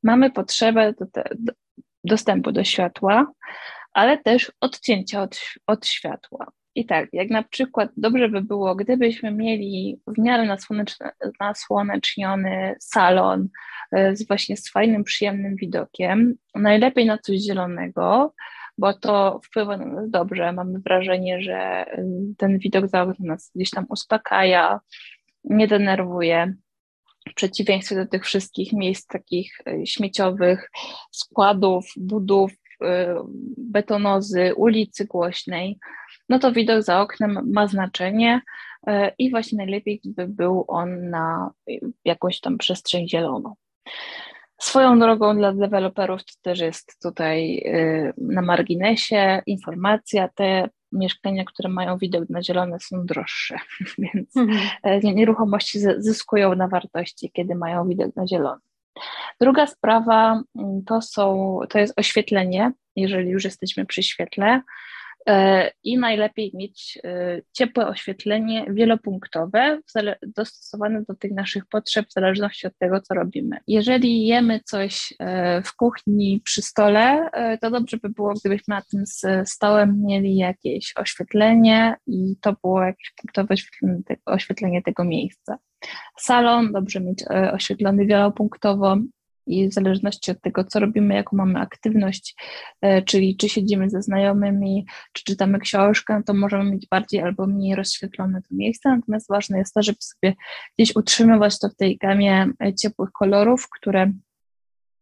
[0.03, 1.53] mamy potrzebę do do,
[2.05, 3.33] dostępu do światła,
[3.93, 6.53] ale też odcięcia od, od światła.
[6.75, 10.57] I tak, jak na przykład dobrze by było, gdybyśmy mieli w miarę
[11.41, 13.49] nasłoneczniony salon
[13.93, 18.35] e, z właśnie z fajnym, przyjemnym widokiem, najlepiej na coś zielonego,
[18.79, 20.53] bo to wpływa na nas dobrze.
[20.53, 22.05] Mamy wrażenie, że y,
[22.39, 24.81] ten widok za oknem nas gdzieś tam uspokaja,
[25.45, 26.55] nie denerwuje.
[27.31, 30.71] W przeciwieństwie do tych wszystkich miejsc takich y, śmieciowych,
[31.11, 32.57] składów, budów, y,
[33.59, 35.79] betonozy, ulicy głośnej,
[36.29, 38.41] no to widok za oknem ma znaczenie
[39.19, 41.51] i właśnie najlepiej, gdyby był on na
[42.05, 43.55] jakąś tam przestrzeń zieloną.
[44.61, 51.69] Swoją drogą dla deweloperów to też jest tutaj y, na marginesie informacja, te mieszkania, które
[51.69, 53.57] mają widok na zielone są droższe,
[53.99, 55.15] więc mhm.
[55.15, 58.61] nieruchomości zyskują na wartości, kiedy mają widok na zielone.
[59.41, 64.61] Druga sprawa mm, to, są, to jest oświetlenie, jeżeli już jesteśmy przy świetle.
[65.29, 69.81] E, i najlepiej mieć e, ciepłe oświetlenie wielopunktowe,
[70.37, 73.57] dostosowane do tych naszych potrzeb w zależności od tego, co robimy.
[73.67, 79.05] Jeżeli jemy coś e, w kuchni przy stole, to dobrze by było, gdybyśmy na tym
[79.45, 83.55] stołem mieli jakieś oświetlenie i to było jakieś punktowe
[84.27, 85.59] oświetlenie tego miejsca.
[86.19, 88.97] Salon dobrze mieć oświetlony wielopunktowo,
[89.47, 92.35] i w zależności od tego, co robimy, jaką mamy aktywność,
[92.81, 97.75] e, czyli czy siedzimy ze znajomymi, czy czytamy książkę, to możemy mieć bardziej albo mniej
[97.75, 98.89] rozświetlone to miejsce.
[98.89, 100.35] Natomiast ważne jest to, żeby sobie
[100.79, 104.13] gdzieś utrzymywać to w tej gamie e, ciepłych kolorów, które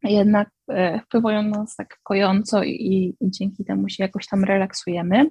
[0.03, 5.31] jednak e, wpływają na nas tak kojąco i, i dzięki temu się jakoś tam relaksujemy.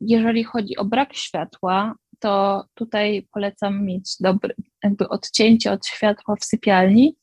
[0.00, 6.44] Jeżeli chodzi o brak światła, to tutaj polecam mieć dobre, jakby odcięcie od światła w
[6.44, 7.16] sypialni,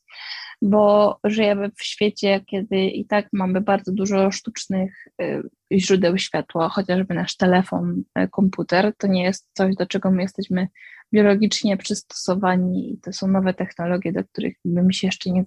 [0.62, 7.14] bo żyjemy w świecie, kiedy i tak mamy bardzo dużo sztucznych y, źródeł światła, chociażby
[7.14, 10.68] nasz telefon, y, komputer, to nie jest coś, do czego my jesteśmy
[11.12, 15.44] biologicznie przystosowani i to są nowe technologie, do których my się jeszcze nie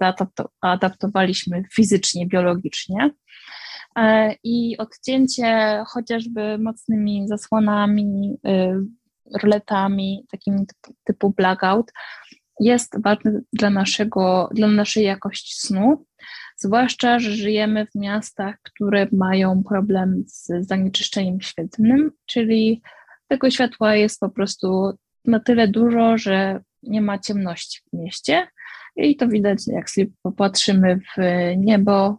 [0.62, 3.12] zaadaptowaliśmy fizycznie, biologicznie.
[3.98, 11.92] E, I odcięcie chociażby mocnymi zasłonami, y, roletami, takimi typu, typu blackout,
[12.62, 16.06] jest ważny dla, naszego, dla naszej jakości snu,
[16.58, 22.82] zwłaszcza, że żyjemy w miastach, które mają problem z zanieczyszczeniem świetlnym, czyli
[23.28, 24.92] tego światła jest po prostu
[25.26, 28.48] na tyle dużo, że nie ma ciemności w mieście.
[28.96, 31.22] I to widać, jak sobie popatrzymy w
[31.58, 32.18] niebo,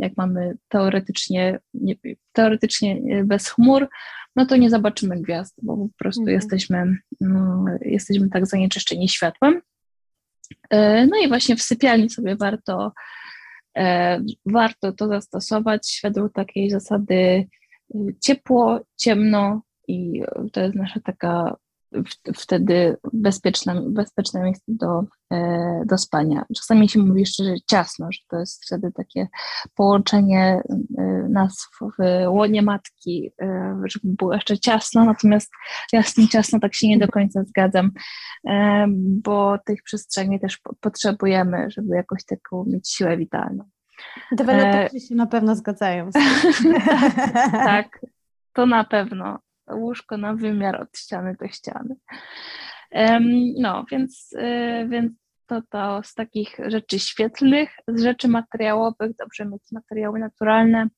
[0.00, 1.58] jak mamy teoretycznie,
[2.32, 3.88] teoretycznie bez chmur,
[4.36, 6.34] no to nie zobaczymy gwiazd, bo po prostu mhm.
[6.34, 9.60] jesteśmy, no, jesteśmy tak zanieczyszczeni światłem.
[10.70, 12.92] E, no i właśnie w sypialni sobie warto,
[13.76, 21.56] e, warto to zastosować według takiej zasady e, ciepło, ciemno i to jest nasza taka
[22.36, 26.44] wtedy bezpieczne, bezpieczne miejsce do, e, do spania.
[26.56, 29.28] Czasami się mówi jeszcze, że ciasno, że to jest wtedy takie
[29.74, 30.62] połączenie
[30.98, 35.52] e, nas w łonie matki, e, żeby było jeszcze ciasno, natomiast
[35.92, 37.90] ja z tym ciasno tak się nie do końca zgadzam,
[38.98, 43.64] bo tych przestrzeni też potrzebujemy, żeby jakoś taką mieć siłę witalną.
[44.32, 46.10] Deweloperzy się na pewno zgadzają.
[47.52, 48.00] tak,
[48.52, 49.38] to na pewno
[49.72, 51.96] łóżko na wymiar od ściany do ściany.
[53.58, 55.12] No, więc, y, więc
[55.46, 60.88] to, to z takich rzeczy świetlnych, z rzeczy materiałowych, dobrze mieć materiały naturalne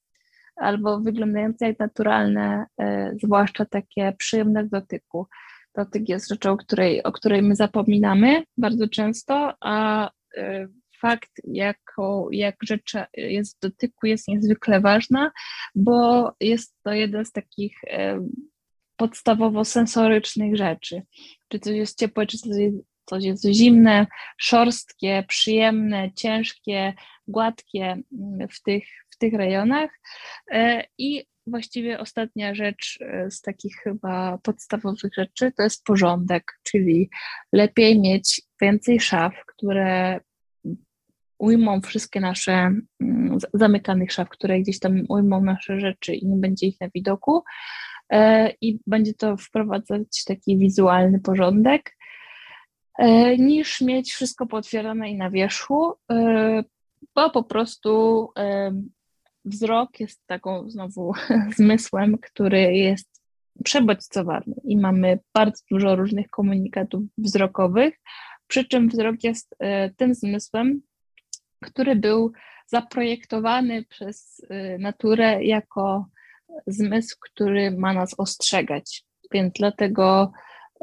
[0.56, 2.84] albo wyglądające jak naturalne, y,
[3.22, 5.26] zwłaszcza takie przyjemne w dotyku.
[5.74, 10.68] Dotyk jest rzeczą, której, o której my zapominamy bardzo często, a y,
[11.00, 15.30] fakt, jako, jak rzecz jest w dotyku, jest niezwykle ważna,
[15.74, 17.80] bo jest to jeden z takich
[18.98, 21.02] podstawowo sensorycznych rzeczy.
[21.48, 24.06] Czy coś jest ciepłe, czy coś jest, coś jest zimne,
[24.38, 26.94] szorstkie, przyjemne, ciężkie,
[27.28, 29.90] gładkie mm, w tych, w tych rejonach.
[30.50, 37.10] E, I właściwie ostatnia rzecz e, z takich chyba podstawowych rzeczy to jest porządek, czyli
[37.52, 40.20] lepiej mieć więcej szaf, które
[41.38, 42.52] ujmą wszystkie nasze,
[43.00, 47.42] mm, zamykanych szaf, które gdzieś tam ujmą nasze rzeczy i nie będzie ich na widoku,
[48.60, 51.96] i będzie to wprowadzać taki wizualny porządek,
[52.98, 56.64] e, niż mieć wszystko potwierane i na wierzchu, e,
[57.14, 58.28] bo po prostu
[59.44, 61.12] wzrok jest taką znowu
[61.58, 63.22] zmysłem, który jest
[63.64, 68.00] przebodźcowany i mamy bardzo dużo różnych komunikatów wzrokowych,
[68.46, 69.56] przy czym wzrok jest
[69.96, 70.80] tym zmysłem,
[71.62, 72.32] który był
[72.66, 74.46] zaprojektowany przez
[74.78, 76.06] naturę jako
[76.66, 79.04] zmysł, który ma nas ostrzegać.
[79.32, 80.32] Więc dlatego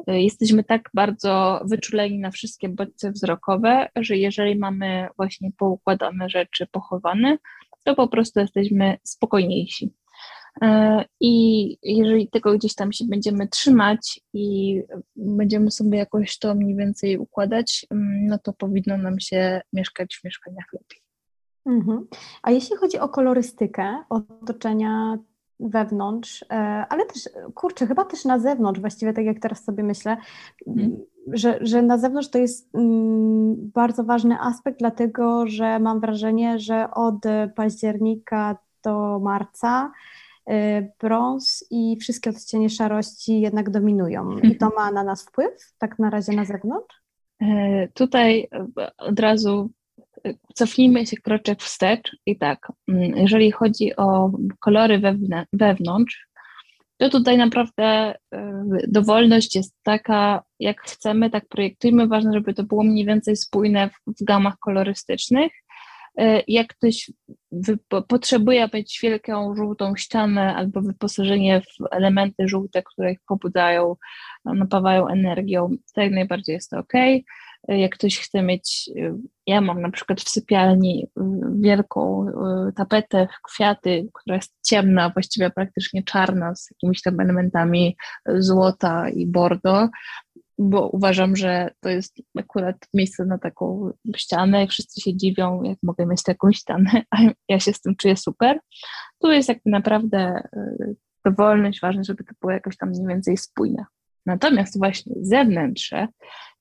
[0.10, 6.68] y, jesteśmy tak bardzo wyczuleni na wszystkie bodźce wzrokowe, że jeżeli mamy właśnie poukładane rzeczy
[6.72, 7.38] pochowane,
[7.84, 9.94] to po prostu jesteśmy spokojniejsi.
[10.62, 14.82] E, I jeżeli tego gdzieś tam się będziemy trzymać i
[15.16, 20.24] będziemy sobie jakoś to mniej więcej układać, mm, no to powinno nam się mieszkać w
[20.24, 21.02] mieszkaniach lepiej.
[21.66, 22.08] Mhm.
[22.44, 25.18] A jeśli chodzi o kolorystykę otoczenia
[25.60, 26.56] wewnątrz, e,
[26.90, 30.18] ale też, kurczę, chyba też na zewnątrz, właściwie tak jak teraz sobie myślę,
[30.66, 30.98] hmm.
[31.34, 36.92] że, że na zewnątrz to jest mm, bardzo ważny aspekt, dlatego że mam wrażenie, że
[36.92, 37.24] od
[37.56, 39.92] października do marca
[40.50, 40.54] y,
[41.00, 44.38] brąz i wszystkie odcienie szarości jednak dominują.
[44.38, 47.02] I to ma na nas wpływ, tak na razie na zewnątrz?
[47.42, 48.48] E, tutaj
[48.98, 49.70] od razu
[50.54, 55.02] cofnijmy się kroczek wstecz i tak, mm, jeżeli chodzi o kolory
[55.54, 56.28] wewnątrz,
[56.98, 58.38] to tutaj naprawdę y,
[58.88, 62.08] dowolność jest taka, jak chcemy, tak projektujmy.
[62.08, 65.52] Ważne, żeby to było mniej więcej spójne w, w gamach kolorystycznych.
[66.22, 67.12] Y, jak ktoś
[68.08, 73.96] potrzebuje mieć wielką żółtą ścianę albo wyposażenie w elementy żółte, które ich pobudzają,
[74.46, 76.94] napawają energią, to jak najbardziej jest to ok
[77.68, 79.14] jak ktoś chce mieć, y,
[79.48, 81.22] ja mam na przykład w sypialni y,
[81.60, 87.98] wielką y, tapetę, kwiaty, która jest ciemna, właściwie praktycznie czarna, z jakimiś tam elementami
[88.38, 89.90] złota i bordo,
[90.58, 95.78] bo uważam, że to jest akurat miejsce na taką ścianę i wszyscy się dziwią, jak
[95.84, 97.18] mogę mieć taką ścianę, a
[97.50, 98.60] ja się z tym czuję super.
[99.22, 100.48] Tu jest jakby naprawdę
[101.26, 103.86] dowolność, ważne, żeby to było jakoś tam mniej więcej spójne.
[104.26, 106.08] Natomiast właśnie zewnętrze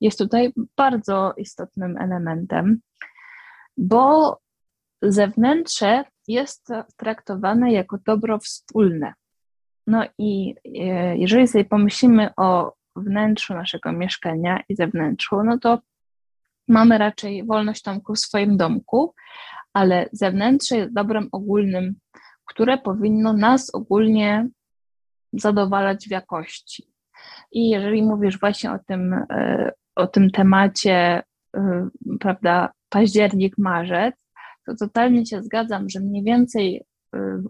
[0.00, 2.80] jest tutaj bardzo istotnym elementem,
[3.76, 4.38] bo
[5.02, 9.14] zewnętrze jest traktowane jako dobro wspólne.
[9.86, 15.78] No i e, jeżeli sobie pomyślimy o wnętrzu naszego mieszkania i zewnętrzu, no to
[16.68, 19.14] mamy raczej wolność tamku w swoim domku,
[19.72, 21.94] ale zewnętrze jest dobrem ogólnym,
[22.44, 24.48] które powinno nas ogólnie
[25.32, 26.93] zadowalać w jakości.
[27.52, 31.22] I jeżeli mówisz właśnie o tym, e, o tym temacie,
[31.56, 31.88] e,
[32.20, 34.14] prawda, październik, marzec,
[34.66, 36.82] to totalnie się zgadzam, że mniej więcej
[37.14, 37.42] e,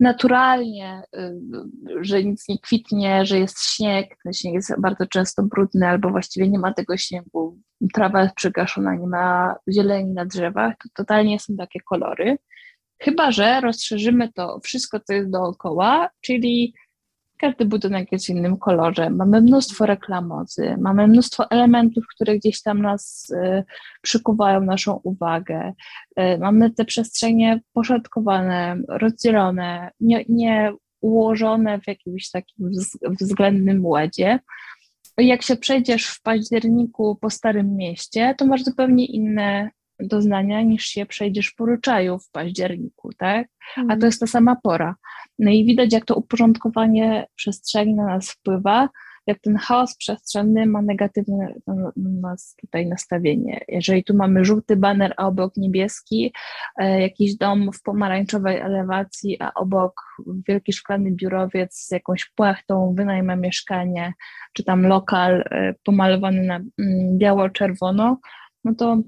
[0.00, 1.02] naturalnie,
[2.00, 6.48] że nic nie kwitnie, że jest śnieg, ten śnieg jest bardzo często brudny albo właściwie
[6.48, 7.58] nie ma tego śniegu,
[7.94, 12.38] trawa jest przygaszona, nie ma zieleni na drzewach, to totalnie są takie kolory.
[13.02, 16.74] Chyba, że rozszerzymy to wszystko, co jest dookoła, czyli
[17.42, 19.10] każdy budynek jest w innym kolorze.
[19.10, 23.64] Mamy mnóstwo reklamozy, mamy mnóstwo elementów, które gdzieś tam nas y,
[24.02, 25.72] przykuwają naszą uwagę.
[26.20, 32.70] Y, mamy te przestrzenie poszatkowane, rozdzielone, nie, nie ułożone w jakimś takim
[33.20, 34.38] względnym ładzie.
[35.18, 39.70] Jak się przejdziesz w październiku po Starym Mieście, to masz zupełnie inne
[40.06, 43.46] doznania niż się przejdziesz po Ryczaju w październiku, tak?
[43.76, 44.02] A to mhm.
[44.02, 44.94] jest ta sama pora.
[45.38, 48.88] No i widać, jak to uporządkowanie przestrzeni na nas wpływa,
[49.26, 53.60] jak ten chaos przestrzenny ma negatywne na nas tutaj nastawienie.
[53.68, 56.32] Jeżeli tu mamy żółty baner, a obok niebieski,
[56.76, 60.02] e, jakiś dom w pomarańczowej elewacji, a obok
[60.48, 64.12] wielki szklany biurowiec z jakąś płachtą, wynajmę mieszkanie,
[64.52, 68.18] czy tam lokal e, pomalowany na mm, biało-czerwono,
[68.64, 68.98] no to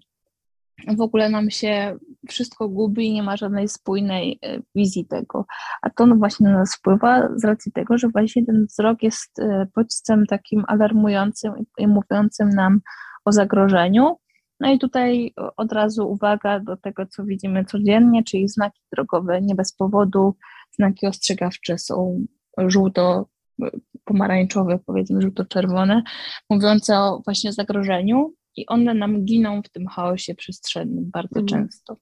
[0.96, 1.96] w ogóle nam się
[2.28, 5.46] wszystko gubi i nie ma żadnej spójnej e, wizji tego.
[5.82, 9.38] A to no właśnie na nas wpływa z racji tego, że właśnie ten wzrok jest
[9.38, 12.80] e, bodźcem takim alarmującym i mówiącym nam
[13.24, 14.16] o zagrożeniu.
[14.60, 19.54] No i tutaj od razu uwaga do tego, co widzimy codziennie, czyli znaki drogowe nie
[19.54, 20.36] bez powodu,
[20.70, 22.26] znaki ostrzegawcze są
[22.58, 23.28] żółto
[24.04, 26.02] pomarańczowe, powiedzmy żółto-czerwone,
[26.50, 31.46] mówiące o właśnie zagrożeniu, i one nam giną w tym chaosie przestrzennym bardzo mhm.
[31.46, 31.96] często.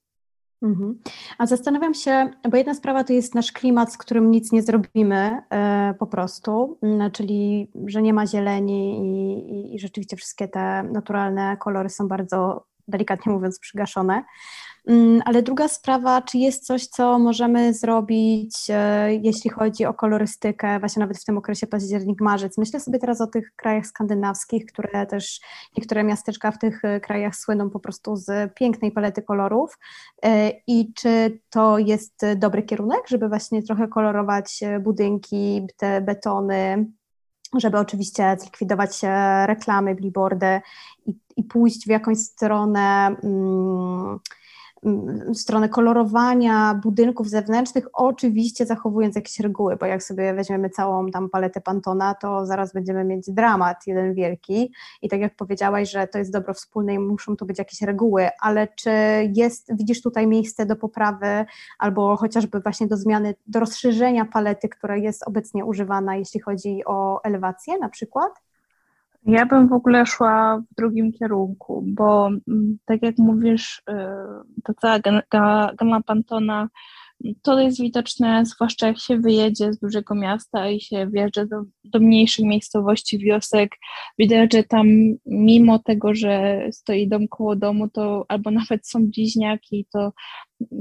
[0.63, 0.99] Mhm.
[1.37, 5.41] A zastanawiam się, bo jedna sprawa to jest nasz klimat, z którym nic nie zrobimy
[5.49, 6.79] e, po prostu,
[7.13, 12.65] czyli że nie ma zieleni i, i, i rzeczywiście wszystkie te naturalne kolory są bardzo
[12.87, 14.23] delikatnie mówiąc przygaszone.
[14.87, 20.79] Mm, ale druga sprawa, czy jest coś, co możemy zrobić, e, jeśli chodzi o kolorystykę,
[20.79, 22.57] właśnie nawet w tym okresie październik-marzec?
[22.57, 25.39] Myślę sobie teraz o tych krajach skandynawskich, które też
[25.77, 29.77] niektóre miasteczka w tych e, krajach słyną po prostu z pięknej palety kolorów.
[30.25, 36.85] E, I czy to jest dobry kierunek, żeby właśnie trochę kolorować budynki, te betony,
[37.59, 38.99] żeby oczywiście zlikwidować
[39.45, 40.61] reklamy, billboardy
[41.05, 43.15] i, i pójść w jakąś stronę.
[43.23, 44.42] W
[45.33, 51.61] stronę kolorowania budynków zewnętrznych, oczywiście zachowując jakieś reguły, bo jak sobie weźmiemy całą tam paletę
[51.61, 54.71] Pantona, to zaraz będziemy mieć dramat jeden wielki
[55.01, 58.29] i tak jak powiedziałaś, że to jest dobro wspólne i muszą tu być jakieś reguły,
[58.41, 58.91] ale czy
[59.33, 61.45] jest, widzisz tutaj miejsce do poprawy
[61.79, 67.23] albo chociażby właśnie do zmiany, do rozszerzenia palety, która jest obecnie używana, jeśli chodzi o
[67.23, 68.52] elewację na przykład?
[69.25, 73.93] Ja bym w ogóle szła w drugim kierunku, bo mm, tak jak mówisz, y,
[74.63, 74.99] ta cała
[75.75, 76.69] gama Pantona
[77.41, 81.99] to jest widoczne, zwłaszcza jak się wyjedzie z dużego miasta i się wjeżdża do, do
[81.99, 83.71] mniejszych miejscowości, wiosek.
[84.19, 84.87] Widać, że tam
[85.25, 90.13] mimo tego, że stoi dom koło domu, to albo nawet są bliźniaki, to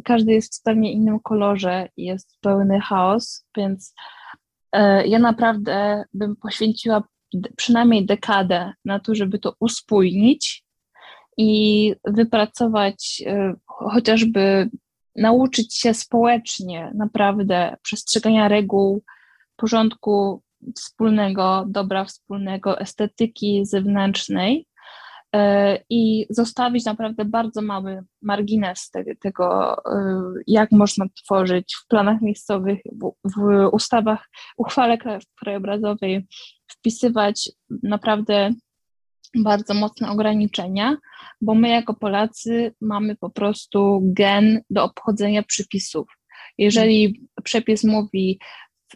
[0.04, 3.94] każdy jest w zupełnie innym kolorze i jest pełny chaos, więc
[4.72, 7.02] e, ja naprawdę bym poświęciła
[7.56, 10.64] przynajmniej dekadę na to, żeby to uspójnić
[11.36, 14.70] i wypracować e, chociażby
[15.16, 19.02] nauczyć się społecznie naprawdę przestrzegania reguł,
[19.56, 20.42] porządku
[20.76, 24.66] wspólnego, dobra wspólnego, estetyki zewnętrznej
[25.34, 32.78] e, i zostawić naprawdę bardzo mały margines tego, e, jak można tworzyć w planach miejscowych,
[33.36, 34.98] w ustawach, uchwale
[35.38, 36.26] krajobrazowej,
[36.72, 37.50] wpisywać
[37.82, 38.50] naprawdę
[39.36, 40.96] bardzo mocne ograniczenia,
[41.40, 46.08] bo my jako Polacy mamy po prostu gen do obchodzenia przepisów.
[46.58, 48.38] Jeżeli przepis mówi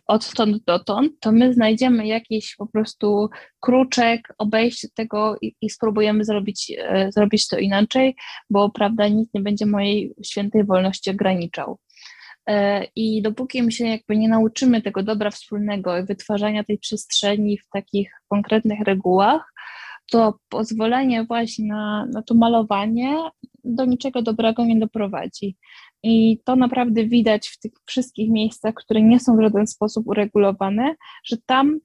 [0.07, 3.29] odtąd dotąd, to my znajdziemy jakiś po prostu
[3.61, 8.17] kruczek, obejście tego i, i spróbujemy zrobić, e, zrobić to inaczej,
[8.51, 11.79] bo prawda, nikt nie będzie mojej świętej wolności ograniczał.
[12.47, 17.59] E, I dopóki my się jakby nie nauczymy tego dobra wspólnego i wytwarzania tej przestrzeni
[17.59, 19.53] w takich konkretnych regułach,
[20.11, 23.17] to pozwolenie właśnie na, na to malowanie
[23.65, 25.57] do niczego dobrego nie doprowadzi.
[26.03, 30.95] I to naprawdę widać w tych wszystkich miejscach, które nie są w żaden sposób uregulowane,
[31.25, 31.81] że tam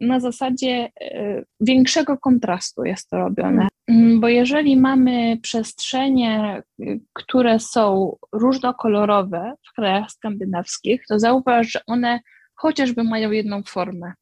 [0.00, 3.68] na zasadzie e, większego kontrastu jest to robione.
[3.88, 11.80] Mm, bo jeżeli mamy przestrzenie, y, które są różnokolorowe w krajach skandynawskich, to zauważ, że
[11.86, 12.20] one
[12.54, 14.12] chociażby mają jedną formę.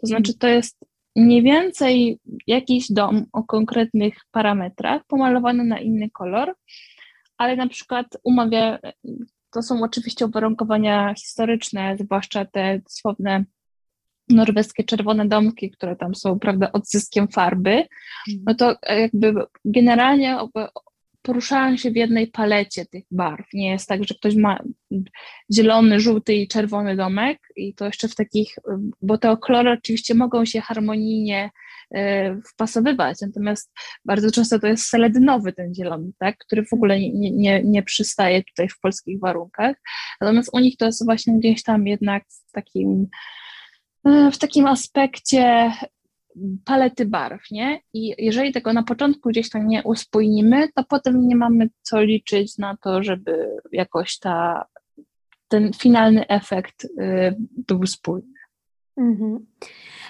[0.00, 0.84] To znaczy, to jest
[1.16, 6.54] mniej więcej jakiś dom o konkretnych parametrach, pomalowany na inny kolor,
[7.38, 8.78] ale na przykład umawia,
[9.50, 13.44] to są oczywiście uwarunkowania historyczne, zwłaszcza te dosłowne
[14.30, 18.44] norweskie czerwone domki, które tam są, prawda, odzyskiem farby, mhm.
[18.46, 20.38] no to jakby generalnie
[21.28, 23.46] poruszają się w jednej palecie tych barw.
[23.52, 24.58] Nie jest tak, że ktoś ma
[25.54, 28.56] zielony, żółty i czerwony domek i to jeszcze w takich,
[29.02, 31.50] bo te kolory oczywiście mogą się harmonijnie
[31.94, 33.72] e, wpasowywać, natomiast
[34.04, 38.44] bardzo często to jest seledynowy ten zielony, tak, który w ogóle nie, nie, nie przystaje
[38.44, 39.76] tutaj w polskich warunkach,
[40.20, 43.08] natomiast u nich to jest właśnie gdzieś tam jednak w takim e,
[44.32, 45.72] w takim aspekcie
[46.64, 47.80] palety barw, nie?
[47.92, 52.58] I jeżeli tego na początku gdzieś tam nie uspójnimy, to potem nie mamy co liczyć
[52.58, 54.64] na to, żeby jakoś ta,
[55.48, 56.88] ten finalny efekt y,
[57.68, 58.38] był spójny.
[58.96, 59.46] Mhm.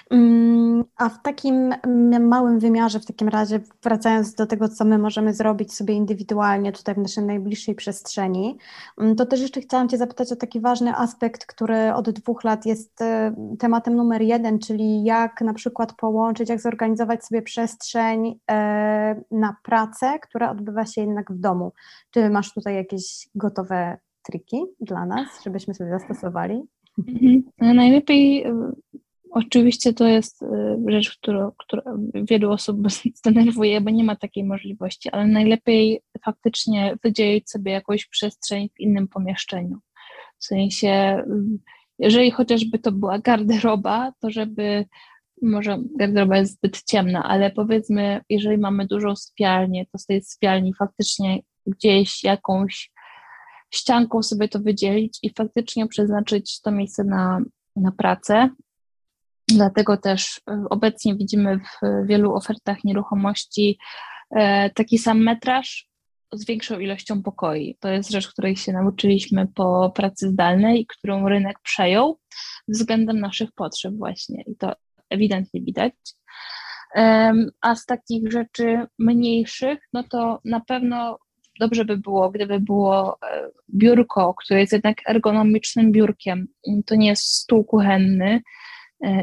[0.09, 1.73] Mm, a w takim
[2.19, 6.95] małym wymiarze, w takim razie, wracając do tego, co my możemy zrobić sobie indywidualnie tutaj
[6.95, 8.57] w naszej najbliższej przestrzeni,
[8.97, 12.65] mm, to też jeszcze chciałam Cię zapytać o taki ważny aspekt, który od dwóch lat
[12.65, 19.21] jest e, tematem numer jeden, czyli jak na przykład połączyć, jak zorganizować sobie przestrzeń e,
[19.31, 21.71] na pracę, która odbywa się jednak w domu.
[22.11, 26.63] Czy masz tutaj jakieś gotowe triki dla nas, żebyśmy sobie zastosowali?
[27.07, 27.43] Mhm.
[27.75, 28.45] Najlepiej
[29.31, 30.47] Oczywiście to jest y,
[30.87, 32.77] rzecz, która, która wielu osób
[33.19, 39.07] zdenerwuje, bo nie ma takiej możliwości, ale najlepiej faktycznie wydzielić sobie jakąś przestrzeń w innym
[39.07, 39.77] pomieszczeniu.
[40.39, 41.59] W sensie, y,
[41.99, 44.85] jeżeli chociażby to była garderoba, to żeby,
[45.41, 50.73] może garderoba jest zbyt ciemna, ale powiedzmy, jeżeli mamy dużą sypialnię, to z tej sypialni
[50.73, 52.91] faktycznie gdzieś jakąś
[53.71, 57.41] ścianką sobie to wydzielić i faktycznie przeznaczyć to miejsce na,
[57.75, 58.49] na pracę,
[59.55, 63.77] Dlatego też e, obecnie widzimy w wielu ofertach nieruchomości
[64.31, 65.89] e, taki sam metraż
[66.31, 67.77] z większą ilością pokoi.
[67.79, 72.19] To jest rzecz, której się nauczyliśmy po pracy zdalnej którą rynek przejął
[72.67, 74.73] względem naszych potrzeb właśnie i to
[75.09, 75.93] ewidentnie widać.
[77.61, 81.19] A z takich rzeczy mniejszych, no to na pewno
[81.59, 86.47] dobrze by było, gdyby było e, biurko, które jest jednak ergonomicznym biurkiem.
[86.85, 88.41] To nie jest stół kuchenny,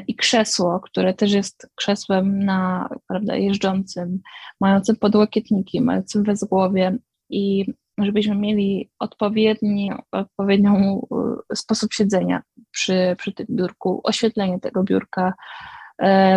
[0.07, 4.20] i krzesło, które też jest krzesłem na, prawda, jeżdżącym,
[4.61, 6.99] mającym podłokietniki, mającym wezgłowie
[7.31, 7.66] i
[7.99, 11.07] żebyśmy mieli odpowiedni, odpowiednią
[11.55, 15.33] sposób siedzenia przy, przy tym biurku, oświetlenie tego biurka,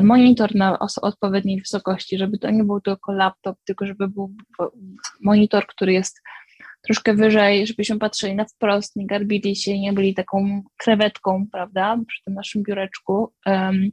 [0.02, 4.36] monitor na odpowiedniej wysokości, żeby to nie był tylko laptop, tylko żeby był
[5.22, 6.22] monitor, który jest
[6.82, 12.24] troszkę wyżej, żebyśmy patrzyli na wprost, nie garbili się, nie byli taką krewetką, prawda, przy
[12.24, 13.90] tym naszym biureczku, um,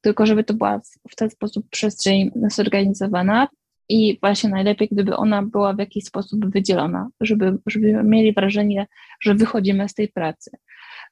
[0.00, 3.48] tylko żeby to była w, w ten sposób przestrzeń zorganizowana
[3.88, 8.86] i właśnie najlepiej, gdyby ona była w jakiś sposób wydzielona, żeby, żeby mieli wrażenie,
[9.20, 10.50] że wychodzimy z tej pracy.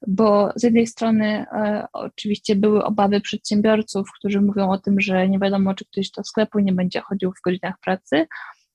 [0.06, 5.38] Bo z jednej strony e, oczywiście były obawy przedsiębiorców, którzy mówią o tym, że nie
[5.38, 8.26] wiadomo, czy ktoś do sklepu nie będzie chodził w godzinach pracy,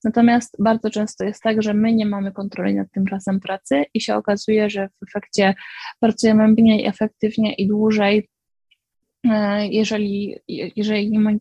[0.04, 4.00] Natomiast bardzo często jest tak, że my nie mamy kontroli nad tym czasem pracy i
[4.00, 5.54] się okazuje, że w efekcie
[6.00, 8.28] pracujemy mniej efektywnie i dłużej,
[9.30, 10.36] e, jeżeli,
[10.76, 11.38] jeżeli nie,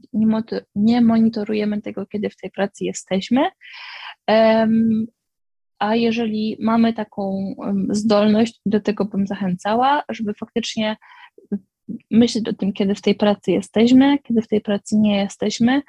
[0.75, 3.41] nie, monitorujemy tego, kiedy w tej pracy jesteśmy.
[5.79, 7.55] A jeżeli mamy taką
[7.89, 10.97] zdolność, do tego bym zachęcała, żeby faktycznie
[12.11, 15.81] myśleć o tym, kiedy w tej pracy jesteśmy, kiedy w tej pracy nie jesteśmy,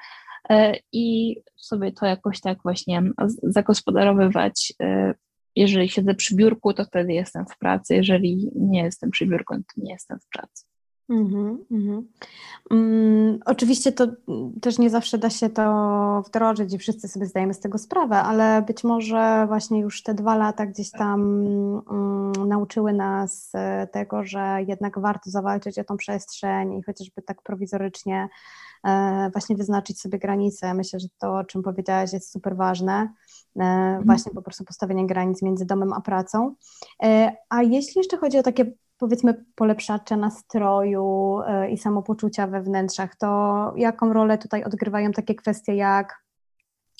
[0.91, 3.03] i sobie to jakoś tak właśnie
[3.43, 4.73] zagospodarowywać.
[4.81, 5.13] E,
[5.55, 9.61] jeżeli siedzę przy biurku, to wtedy jestem w pracy, jeżeli nie jestem przy biurku, to
[9.77, 10.65] nie jestem w pracy.
[11.09, 12.01] Mm-hmm, mm-hmm.
[12.71, 14.07] Um, oczywiście to
[14.61, 18.61] też nie zawsze da się to wdrożyć i wszyscy sobie zdajemy z tego sprawę, ale
[18.61, 24.57] być może właśnie już te dwa lata gdzieś tam um, nauczyły nas e, tego, że
[24.67, 28.29] jednak warto zawalczyć o tą przestrzeń i chociażby tak prowizorycznie E,
[29.31, 30.73] właśnie wyznaczyć sobie granice.
[30.73, 32.93] Myślę, że to, o czym powiedziałaś, jest super ważne.
[32.93, 34.05] E, mhm.
[34.05, 36.55] Właśnie po prostu postawienie granic między domem a pracą.
[37.03, 43.73] E, a jeśli jeszcze chodzi o takie powiedzmy polepszacze nastroju i samopoczucia we wnętrzach, to
[43.77, 46.23] jaką rolę tutaj odgrywają takie kwestie jak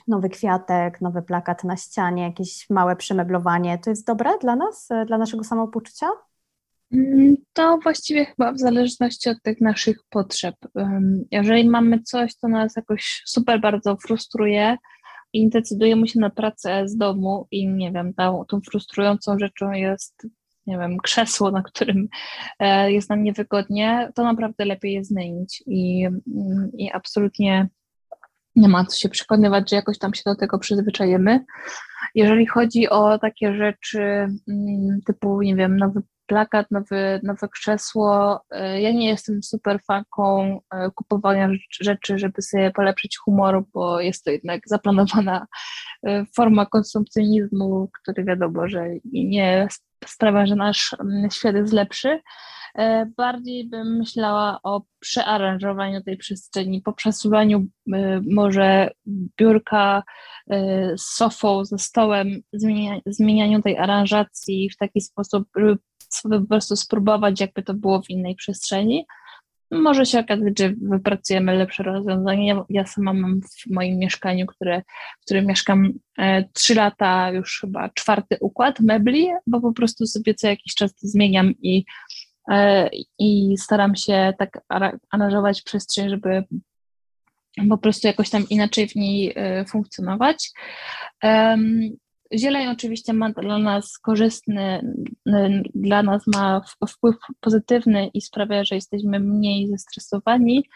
[0.07, 3.77] nowy kwiatek, nowy plakat na ścianie, jakieś małe przemeblowanie?
[3.77, 6.07] To jest dobre dla nas, dla naszego samopoczucia?
[6.93, 10.55] Mm, to właściwie chyba w zależności od tych naszych potrzeb.
[11.31, 14.77] Jeżeli mamy coś, co nas jakoś super bardzo frustruje
[15.33, 20.27] i decydujemy się na pracę z domu i nie wiem, tą, tą frustrującą rzeczą jest,
[20.67, 22.07] nie wiem, krzesło, na którym
[22.59, 27.67] e, jest nam niewygodnie, to naprawdę lepiej je zmienić i, mm, i absolutnie
[28.55, 31.45] nie ma co się przekonywać, że jakoś tam się do tego przyzwyczajemy.
[32.15, 38.41] Jeżeli chodzi o takie rzeczy mm, typu, nie wiem, nowy plakat, nowy, nowe krzesło.
[38.51, 41.49] E, ja nie jestem super fanką e, kupowania
[41.81, 45.47] rzeczy, żeby sobie polepszyć humor, bo jest to jednak zaplanowana
[46.03, 49.67] e, forma konsumpcjonizmu, który wiadomo, że nie
[50.05, 50.95] sprawia, że nasz
[51.31, 52.21] świat jest lepszy.
[53.17, 57.65] Bardziej bym myślała o przearanżowaniu tej przestrzeni, po przesuwaniu
[58.31, 58.89] może
[59.39, 60.03] biurka
[60.97, 62.41] z sofą, ze stołem,
[63.05, 65.77] zmienianiu tej aranżacji w taki sposób, żeby
[66.15, 69.05] sobie po prostu spróbować, jakby to było w innej przestrzeni.
[69.71, 72.47] Może się okazać, że wypracujemy lepsze rozwiązanie.
[72.47, 74.81] Ja, ja sama mam w moim mieszkaniu, które,
[75.21, 80.33] w którym mieszkam e, trzy lata, już chyba czwarty układ mebli, bo po prostu sobie
[80.33, 81.85] co jakiś czas to zmieniam i,
[82.51, 82.89] e,
[83.19, 84.61] i staram się tak
[85.11, 86.43] aranżować przestrzeń, żeby
[87.69, 90.51] po prostu jakoś tam inaczej w niej e, funkcjonować.
[92.37, 94.95] Zieleń oczywiście ma dla nas korzystny,
[95.75, 100.69] dla nas ma wpływ pozytywny i sprawia, że jesteśmy mniej zestresowani,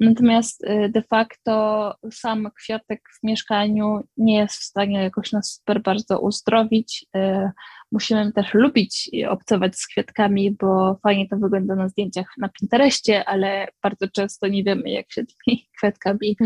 [0.00, 5.82] Natomiast y, de facto sam kwiatek w mieszkaniu nie jest w stanie jakoś nas super
[5.82, 7.06] bardzo uzdrowić.
[7.16, 7.50] Y,
[7.92, 13.68] musimy też lubić obcować z kwiatkami, bo fajnie to wygląda na zdjęciach na Pinterestie, ale
[13.82, 16.36] bardzo często nie wiemy, jak się tymi kwiatkami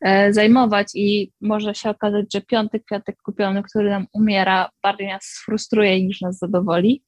[0.00, 5.42] e, zajmować i może się okazać, że piąty kwiatek kupiony, który nam umiera, bardziej nas
[5.44, 7.04] frustruje niż nas zadowoli.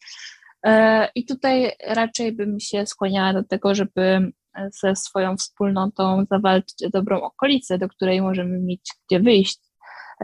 [1.15, 4.33] I tutaj raczej bym się skłaniała do tego, żeby
[4.71, 9.61] ze swoją wspólnotą zawalczyć o dobrą okolicę, do której możemy mieć gdzie wyjść,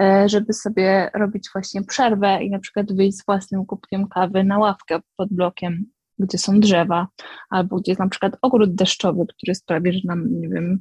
[0.00, 4.58] e, żeby sobie robić właśnie przerwę i na przykład wyjść z własnym kubkiem kawy na
[4.58, 5.84] ławkę pod blokiem,
[6.18, 7.08] gdzie są drzewa,
[7.50, 10.80] albo gdzie jest na przykład ogród deszczowy, który sprawi, że nam, nie wiem,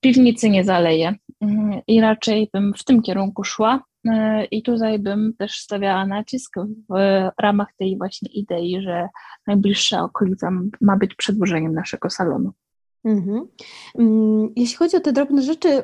[0.00, 1.14] piwnicy nie zaleje.
[1.40, 1.82] Mhm.
[1.86, 3.82] I raczej bym w tym kierunku szła.
[4.08, 6.54] E, I tutaj bym też stawiała nacisk
[6.88, 6.94] w
[7.42, 9.08] ramach tej właśnie idei, że
[9.46, 10.50] najbliższa okolica
[10.80, 12.52] ma być przedłużeniem naszego salonu.
[13.04, 13.48] Mhm.
[13.98, 15.82] Mm, jeśli chodzi o te drobne rzeczy,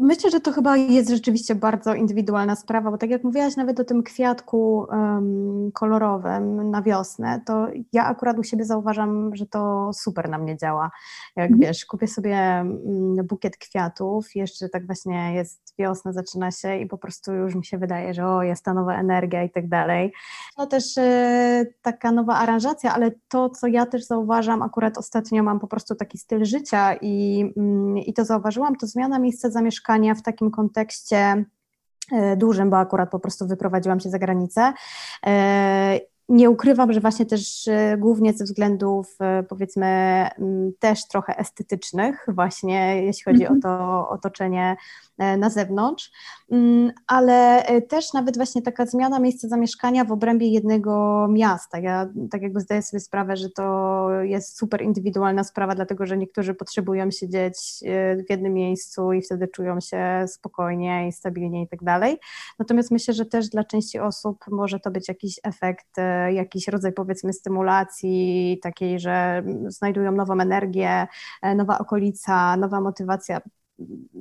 [0.00, 3.84] myślę, że to chyba jest rzeczywiście bardzo indywidualna sprawa, bo tak jak mówiłaś nawet o
[3.84, 10.28] tym kwiatku um, kolorowym na wiosnę, to ja akurat u siebie zauważam, że to super
[10.28, 10.90] na mnie działa.
[11.36, 11.60] Jak mhm.
[11.60, 16.98] wiesz, kupię sobie mm, bukiet kwiatów, jeszcze tak właśnie jest wiosna, zaczyna się i po
[16.98, 20.12] prostu już mi się wydaje, że o, jest ta nowa energia i tak dalej.
[20.58, 25.60] No też e, taka nowa aranżacja, ale to, co ja też zauważam, akurat ostatnio mam
[25.60, 30.22] po prostu taki styl życia i, mm, i to zauważyłam, to zmiana miejsca zamieszkania w
[30.22, 31.44] takim kontekście
[32.12, 34.72] e, dużym, bo akurat po prostu wyprowadziłam się za granicę
[35.26, 36.00] e,
[36.30, 39.18] nie ukrywam, że właśnie też e, głównie ze względów
[39.48, 40.26] powiedzmy
[40.78, 43.66] też trochę estetycznych, właśnie jeśli chodzi mm -hmm.
[43.66, 43.78] o mhm.
[43.78, 44.76] to otoczenie
[45.20, 46.10] E, na zewnątrz,
[46.50, 51.78] mm, ale e, też nawet właśnie taka zmiana miejsca zamieszkania w obrębie jednego miasta.
[51.78, 56.54] Ja tak jakby zdaję sobie sprawę, że to jest super indywidualna sprawa, dlatego że niektórzy
[56.54, 61.84] potrzebują siedzieć e, w jednym miejscu i wtedy czują się spokojnie i stabilnie i tak
[61.84, 62.18] dalej.
[62.58, 65.96] Natomiast myślę, że też dla części osób może to być jakiś efekt,
[66.28, 71.06] jakiś rodzaj powiedzmy stymulacji takiej, że znajdują nową energię,
[71.56, 73.40] nowa okolica, nowa motywacja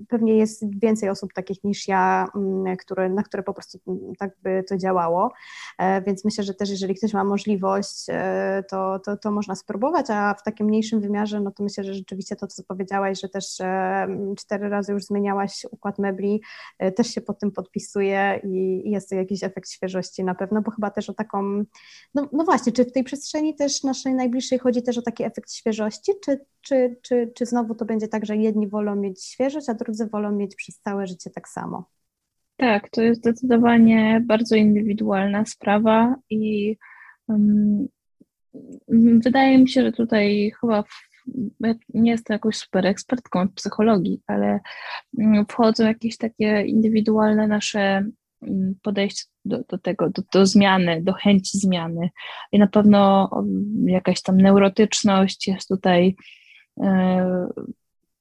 [0.07, 3.80] pewnie jest więcej osób takich niż ja, mm, które, na które po prostu
[4.20, 5.32] tak by to działało,
[5.78, 10.05] e, więc myślę, że też jeżeli ktoś ma możliwość, e, to, to, to można spróbować,
[10.10, 13.62] a w takim mniejszym wymiarze, no to myślę, że rzeczywiście to, co powiedziałaś, że też
[13.62, 14.07] e,
[14.38, 16.41] cztery razy już zmieniałaś układ mebli,
[16.95, 20.91] też się pod tym podpisuje i jest to jakiś efekt świeżości na pewno, bo chyba
[20.91, 21.64] też o taką,
[22.16, 25.53] no, no właśnie, czy w tej przestrzeni też naszej najbliższej chodzi też o taki efekt
[25.53, 29.74] świeżości, czy, czy, czy, czy znowu to będzie tak, że jedni wolą mieć świeżość, a
[29.74, 31.89] drudzy wolą mieć przez całe życie tak samo?
[32.57, 36.76] Tak, to jest zdecydowanie bardzo indywidualna sprawa i
[37.28, 37.88] um,
[39.24, 41.10] wydaje mi się, że tutaj chyba w,
[41.93, 44.60] nie jestem jakąś super ekspertką od psychologii, ale
[45.20, 48.03] mm, wchodzą jakieś takie indywidualne nasze
[48.41, 52.10] mm, podejście do, do tego, do, do, zmiany, do chęci zmiany.
[52.51, 53.30] I na pewno
[53.86, 56.16] jakaś tam neurotyczność jest tutaj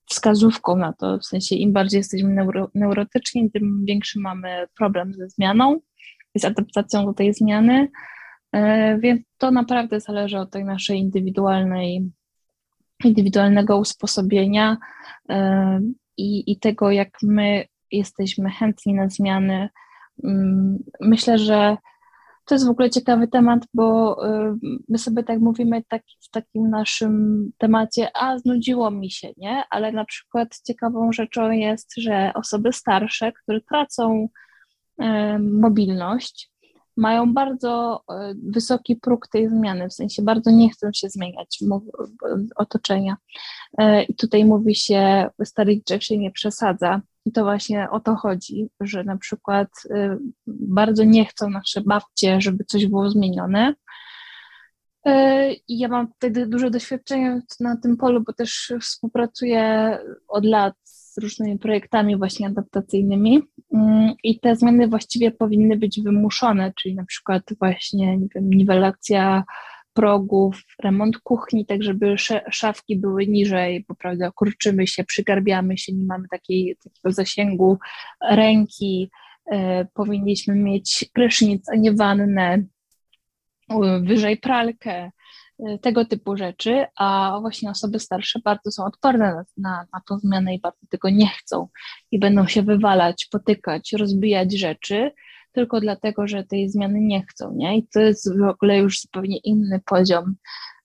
[0.09, 5.28] wskazówką na to, w sensie im bardziej jesteśmy neuro, neurotyczni, tym większy mamy problem ze
[5.28, 5.80] zmianą,
[6.36, 7.88] z adaptacją do tej zmiany,
[8.52, 12.11] e, więc to naprawdę zależy od tej naszej indywidualnej,
[13.04, 14.76] indywidualnego usposobienia
[15.28, 15.80] e,
[16.16, 19.68] i, i tego, jak my jesteśmy chętni na zmiany.
[20.24, 21.76] Mm, myślę, że
[22.49, 24.55] to jest w ogóle ciekawy temat, bo y,
[24.88, 29.62] my sobie tak mówimy tak, w takim naszym temacie, a znudziło mi się, nie?
[29.70, 34.28] Ale na przykład ciekawą rzeczą jest, że osoby starsze, które tracą
[35.03, 35.05] y,
[35.38, 36.51] mobilność,
[36.96, 41.59] mają bardzo y, wysoki próg tej zmiany, w sensie bardzo nie chcą się zmieniać
[42.57, 43.16] otoczenia.
[44.09, 47.01] I tutaj mówi się, starych drzew się nie przesadza.
[47.29, 52.41] I to właśnie o to chodzi, że na przykład y, bardzo nie chcą nasze babcie,
[52.41, 53.74] żeby coś było zmienione.
[55.09, 55.12] Y,
[55.68, 59.99] I ja mam wtedy duże doświadczenie na tym polu, bo też współpracuję
[60.29, 63.76] od lat z różnymi projektami właśnie adaptacyjnymi y,
[64.24, 69.45] i te zmiany właściwie powinny być wymuszone, czyli na przykład właśnie nie wiem, niwelacja
[69.99, 72.16] progów, remont kuchni, tak żeby
[72.51, 77.78] szafki były niżej, bo prawda, kurczymy się, przygarbiamy się, nie mamy takiej, takiego zasięgu
[78.30, 79.11] ręki,
[79.53, 82.62] e, powinniśmy mieć prysznic, a nie wannę,
[84.03, 85.11] wyżej pralkę,
[85.66, 90.18] e, tego typu rzeczy, a właśnie osoby starsze bardzo są odporne na, na, na tą
[90.18, 91.68] zmianę i bardzo tego nie chcą.
[92.11, 95.11] I będą się wywalać, potykać, rozbijać rzeczy,
[95.53, 97.78] tylko dlatego, że tej zmiany nie chcą, nie?
[97.78, 100.34] I to jest w ogóle już zupełnie inny poziom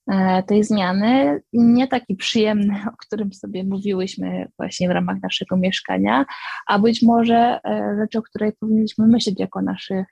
[0.06, 6.24] e, tej zmiany, nie taki przyjemny, o którym sobie mówiłyśmy właśnie w ramach naszego mieszkania,
[6.66, 10.06] a być może e, rzecz, o której powinniśmy myśleć jako naszych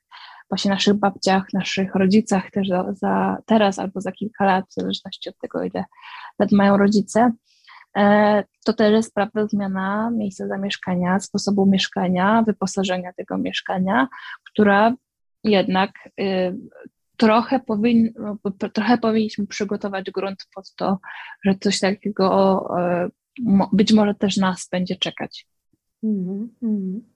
[0.51, 5.29] właśnie naszych babciach, naszych rodzicach też za, za teraz albo za kilka lat, w zależności
[5.29, 5.85] od tego, ile
[6.39, 7.33] lat mają rodzice,
[8.65, 14.09] to też jest prawda zmiana miejsca zamieszkania, sposobu mieszkania, wyposażenia tego mieszkania,
[14.45, 14.95] która
[15.45, 15.91] jednak
[16.21, 16.57] y,
[17.17, 18.15] trochę, powin,
[18.73, 20.99] trochę powinniśmy przygotować grunt pod to,
[21.45, 23.09] że coś takiego e,
[23.73, 25.47] być może też nas będzie czekać.
[26.03, 26.49] Mm -hmm.
[26.63, 27.12] Mm,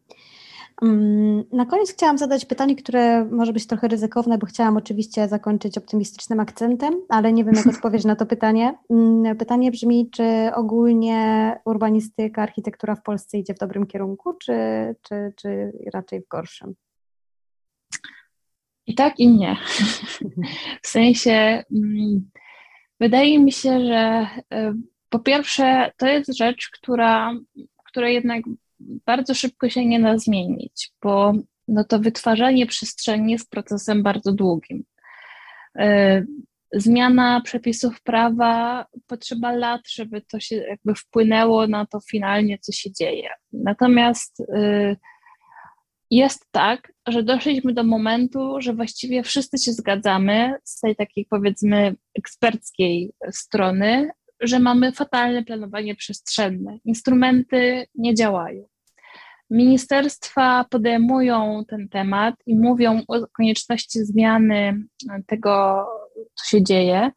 [1.52, 6.40] na koniec chciałam zadać pytanie, które może być trochę ryzykowne, bo chciałam oczywiście zakończyć optymistycznym
[6.40, 8.78] akcentem, ale nie wiem, jak odpowiedzieć na to pytanie.
[8.90, 14.52] Mm, pytanie brzmi, czy ogólnie urbanistyka, architektura w Polsce idzie w dobrym kierunku, czy,
[15.02, 16.74] czy, czy raczej w gorszym?
[18.86, 19.56] I tak, i nie.
[20.82, 22.30] W sensie, mm,
[23.00, 24.74] wydaje mi się, że e,
[25.08, 27.32] po pierwsze, to jest rzecz, która,
[27.84, 28.42] która jednak
[28.80, 31.32] bardzo szybko się nie da zmienić, bo
[31.68, 34.84] no to wytwarzanie przestrzeni jest procesem bardzo długim.
[35.78, 36.24] E,
[36.72, 42.92] zmiana przepisów prawa potrzeba lat, żeby to się jakby wpłynęło na to finalnie, co się
[42.92, 43.28] dzieje.
[43.52, 44.96] Natomiast y,
[46.10, 51.94] jest tak, że doszliśmy do momentu, że właściwie wszyscy się zgadzamy z tej takiej powiedzmy
[52.18, 54.10] eksperckiej strony,
[54.40, 56.78] że mamy fatalne planowanie przestrzenne.
[56.84, 58.68] Instrumenty nie działają.
[59.50, 64.84] Ministerstwa podejmują ten temat i mówią o konieczności zmiany
[65.26, 65.84] tego,
[66.34, 67.10] co się dzieje.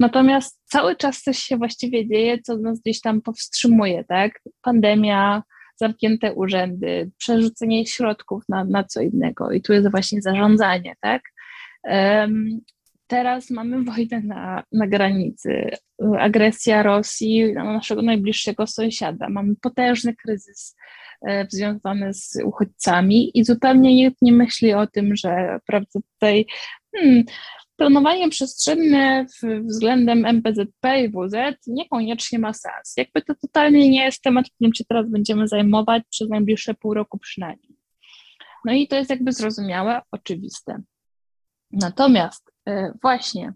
[0.00, 4.40] Natomiast cały czas coś się właściwie dzieje, co nas gdzieś tam powstrzymuje, tak?
[4.62, 5.42] Pandemia,
[5.76, 11.22] zamknięte urzędy, przerzucenie środków na, na co innego i tu jest właśnie zarządzanie, tak?
[11.84, 12.60] Um,
[13.08, 15.70] teraz mamy wojnę na, na granicy,
[16.18, 20.76] agresja Rosji na naszego najbliższego sąsiada, mamy potężny kryzys
[21.28, 26.46] e, związany z uchodźcami i zupełnie nikt nie myśli o tym, że prawda tutaj
[26.96, 27.24] hmm,
[27.76, 29.26] planowanie przestrzenne
[29.64, 32.94] względem MPZP i WZ niekoniecznie ma sens.
[32.96, 37.18] Jakby to totalnie nie jest temat, którym się teraz będziemy zajmować przez najbliższe pół roku
[37.18, 37.78] przynajmniej.
[38.64, 40.82] No i to jest jakby zrozumiałe, oczywiste.
[41.70, 42.52] Natomiast
[43.02, 43.52] właśnie,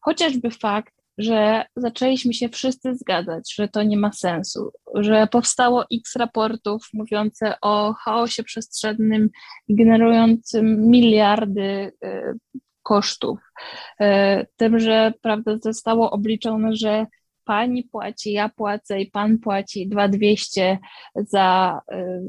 [0.00, 6.16] chociażby fakt, że zaczęliśmy się wszyscy zgadzać, że to nie ma sensu, że powstało x
[6.16, 9.30] raportów mówiące o chaosie przestrzennym
[9.68, 12.38] generującym miliardy y,
[12.82, 13.38] kosztów.
[14.00, 17.06] E, tym, że prawda, zostało obliczone, że
[17.44, 20.78] pani płaci, ja płacę i pan płaci 2200
[21.14, 22.22] za e,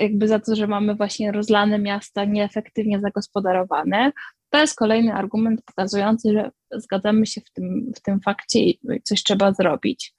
[0.00, 4.12] jakby za to, że mamy właśnie rozlane miasta nieefektywnie zagospodarowane.
[4.50, 9.22] To jest kolejny argument pokazujący, że zgadzamy się w tym, w tym fakcie i coś
[9.22, 10.14] trzeba zrobić.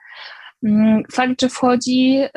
[0.63, 2.29] Mm, fakt, że wchodzi, y,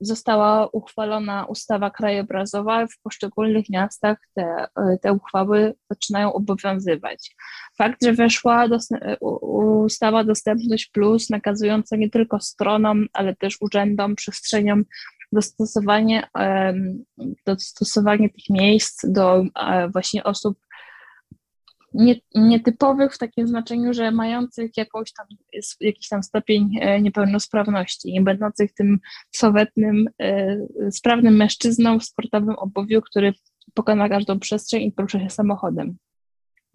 [0.00, 7.36] została uchwalona ustawa krajobrazowa, w poszczególnych miastach te, y, te uchwały zaczynają obowiązywać.
[7.78, 8.66] Fakt, że weszła
[9.84, 14.84] ustawa Dostępność Plus, nakazująca nie tylko stronom, ale też urzędom, przestrzeniom
[15.32, 16.28] dostosowanie,
[17.46, 19.44] dostosowanie tych miejsc do
[19.92, 20.58] właśnie osób
[21.94, 25.26] nie, nietypowych w takim znaczeniu, że mających jakąś tam,
[25.80, 28.98] jakiś tam stopień e, niepełnosprawności, nie będących tym
[29.30, 30.56] sowetnym, e,
[30.90, 33.32] sprawnym mężczyzną w sportowym obuwiu, który
[33.74, 35.96] pokona każdą przestrzeń i porusza się samochodem.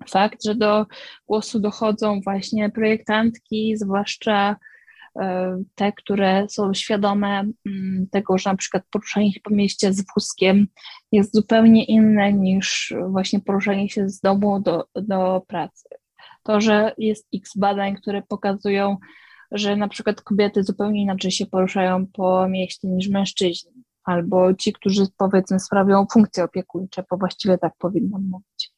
[0.10, 0.86] Fakt, że do
[1.28, 4.56] głosu dochodzą właśnie projektantki, zwłaszcza
[5.76, 10.68] te, które są świadome mm, tego, że na przykład poruszanie się po mieście z wózkiem
[11.12, 15.90] jest zupełnie inne niż właśnie poruszanie się z domu do, do pracy.
[16.44, 18.98] To, że jest x badań, które pokazują,
[19.52, 23.72] że na przykład kobiety zupełnie inaczej się poruszają po mieście niż mężczyźni,
[24.04, 28.72] albo ci, którzy powiedzmy sprawią funkcje opiekuńcze, bo właściwie tak powinnam mówić.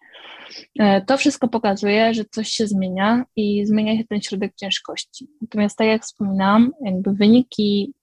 [0.79, 5.27] E, to wszystko pokazuje, że coś się zmienia i zmienia się ten środek ciężkości.
[5.41, 7.93] Natomiast tak jak wspominałam, jakby wyniki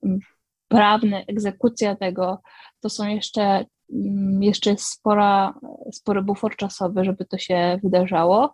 [0.69, 2.43] prawne, egzekucja tego,
[2.81, 3.65] to są jeszcze,
[4.41, 5.55] jeszcze spora,
[5.93, 8.53] spory bufor czasowy, żeby to się wydarzało.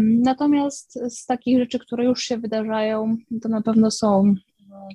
[0.00, 4.34] Natomiast z takich rzeczy, które już się wydarzają, to na pewno są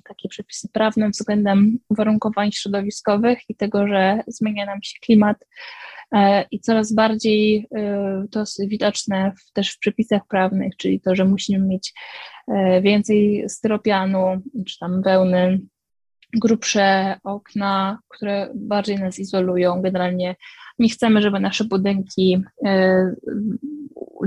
[0.08, 5.36] takie przepisy prawne względem uwarunkowań środowiskowych i tego, że zmienia nam się klimat,
[6.14, 11.14] E, i coraz bardziej e, to jest widoczne w, też w przepisach prawnych, czyli to,
[11.14, 11.92] że musimy mieć
[12.48, 15.60] e, więcej styropianu czy tam wełny,
[16.34, 19.82] grubsze okna, które bardziej nas izolują.
[19.82, 20.36] Generalnie
[20.78, 22.42] nie chcemy, żeby nasze budynki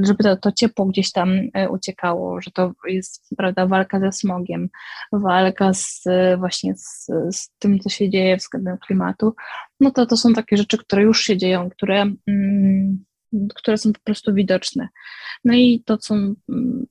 [0.01, 4.69] żeby to, to ciepło gdzieś tam e, uciekało, że to jest prawda, walka ze smogiem,
[5.11, 6.03] walka z,
[6.37, 9.35] właśnie z, z tym, co się dzieje względem klimatu,
[9.79, 13.03] no to to są takie rzeczy, które już się dzieją, które, mm,
[13.55, 14.89] które są po prostu widoczne.
[15.45, 16.85] No i to są, mm,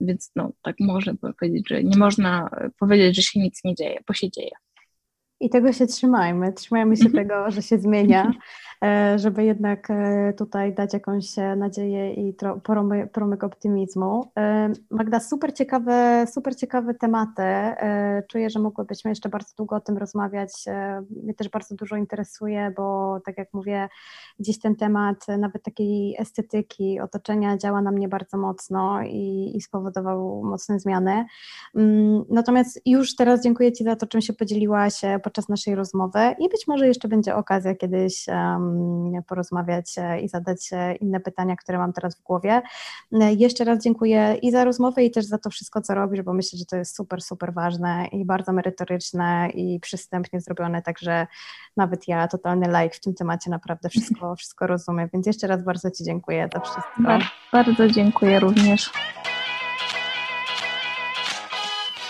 [0.00, 4.14] więc no, tak można powiedzieć, że nie można powiedzieć, że się nic nie dzieje, bo
[4.14, 4.50] się dzieje.
[5.40, 7.28] I tego się trzymajmy, trzymajmy się mhm.
[7.28, 8.32] tego, że się zmienia,
[8.84, 12.34] e, żeby jednak e, tutaj dać jakąś e, nadzieję i
[13.12, 14.32] promyk optymizmu.
[14.90, 17.42] Magda, super ciekawe, super ciekawe tematy.
[18.28, 20.52] Czuję, że mogłybyśmy jeszcze bardzo długo o tym rozmawiać.
[21.22, 23.88] Mnie też bardzo dużo interesuje, bo tak jak mówię,
[24.38, 30.42] gdzieś ten temat nawet takiej estetyki, otoczenia działa na mnie bardzo mocno i, i spowodował
[30.44, 31.24] mocne zmiany.
[31.74, 35.00] Mm, natomiast już teraz dziękuję Ci za to, czym się podzieliłaś
[35.30, 38.26] podczas naszej rozmowy i być może jeszcze będzie okazja kiedyś
[39.26, 40.70] porozmawiać i zadać
[41.00, 42.62] inne pytania, które mam teraz w głowie.
[43.36, 46.58] Jeszcze raz dziękuję i za rozmowę i też za to wszystko, co robisz, bo myślę,
[46.58, 51.26] że to jest super, super ważne i bardzo merytoryczne i przystępnie zrobione, także
[51.76, 55.90] nawet ja, totalny like w tym temacie, naprawdę wszystko, wszystko rozumiem, więc jeszcze raz bardzo
[55.90, 57.18] Ci dziękuję za wszystko.
[57.52, 58.92] Bardzo dziękuję również.